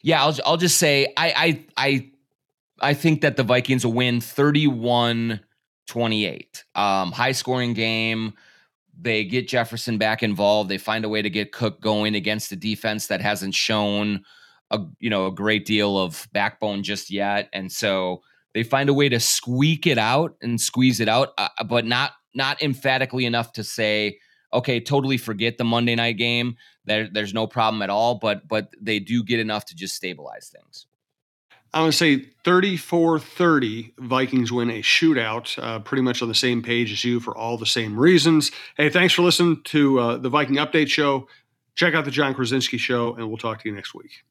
Yeah, 0.00 0.24
I'll 0.24 0.36
I'll 0.44 0.56
just 0.56 0.76
say 0.78 1.12
I 1.16 1.32
I 1.36 1.64
I 1.76 2.10
I 2.90 2.94
think 2.94 3.20
that 3.20 3.36
the 3.36 3.44
Vikings 3.44 3.86
will 3.86 3.92
win 3.92 4.18
31-28. 4.18 5.38
Um, 6.74 7.12
high 7.12 7.30
scoring 7.30 7.74
game. 7.74 8.32
They 9.00 9.24
get 9.24 9.46
Jefferson 9.46 9.98
back 9.98 10.24
involved. 10.24 10.68
They 10.68 10.78
find 10.78 11.04
a 11.04 11.08
way 11.08 11.22
to 11.22 11.30
get 11.30 11.52
Cook 11.52 11.80
going 11.80 12.16
against 12.16 12.50
a 12.50 12.56
defense 12.56 13.06
that 13.06 13.20
hasn't 13.20 13.54
shown 13.54 14.24
a 14.72 14.80
you 14.98 15.10
know 15.10 15.26
a 15.26 15.32
great 15.32 15.64
deal 15.64 15.98
of 15.98 16.28
backbone 16.32 16.82
just 16.82 17.10
yet, 17.10 17.48
and 17.52 17.70
so 17.70 18.22
they 18.54 18.62
find 18.62 18.88
a 18.88 18.94
way 18.94 19.08
to 19.08 19.20
squeak 19.20 19.86
it 19.86 19.98
out 19.98 20.36
and 20.42 20.60
squeeze 20.60 21.00
it 21.00 21.08
out, 21.08 21.32
uh, 21.38 21.48
uh, 21.58 21.64
but 21.64 21.86
not 21.86 22.12
not 22.34 22.62
emphatically 22.62 23.24
enough 23.26 23.52
to 23.52 23.64
say, 23.64 24.18
okay, 24.52 24.80
totally 24.80 25.16
forget 25.16 25.58
the 25.58 25.64
Monday 25.64 25.94
night 25.94 26.16
game. 26.16 26.56
There, 26.84 27.08
there's 27.10 27.34
no 27.34 27.46
problem 27.46 27.82
at 27.82 27.90
all, 27.90 28.16
but 28.16 28.48
but 28.48 28.70
they 28.80 28.98
do 28.98 29.22
get 29.22 29.40
enough 29.40 29.66
to 29.66 29.74
just 29.74 29.94
stabilize 29.94 30.52
things. 30.54 30.86
I'm 31.74 31.82
going 31.82 31.92
to 31.92 31.96
say 31.96 32.26
34 32.44 33.18
30. 33.18 33.94
Vikings 33.98 34.52
win 34.52 34.70
a 34.70 34.82
shootout, 34.82 35.58
uh, 35.62 35.78
pretty 35.78 36.02
much 36.02 36.20
on 36.20 36.28
the 36.28 36.34
same 36.34 36.62
page 36.62 36.92
as 36.92 37.02
you 37.02 37.18
for 37.18 37.36
all 37.36 37.56
the 37.56 37.66
same 37.66 37.98
reasons. 37.98 38.50
Hey, 38.76 38.90
thanks 38.90 39.14
for 39.14 39.22
listening 39.22 39.62
to 39.64 39.98
uh, 39.98 40.16
the 40.18 40.28
Viking 40.28 40.56
Update 40.56 40.88
Show. 40.88 41.28
Check 41.74 41.94
out 41.94 42.04
the 42.04 42.10
Jon 42.10 42.34
Krawczynski 42.34 42.78
Show, 42.78 43.14
and 43.14 43.28
we'll 43.28 43.38
talk 43.38 43.62
to 43.62 43.68
you 43.68 43.74
next 43.74 43.94
week. 43.94 44.22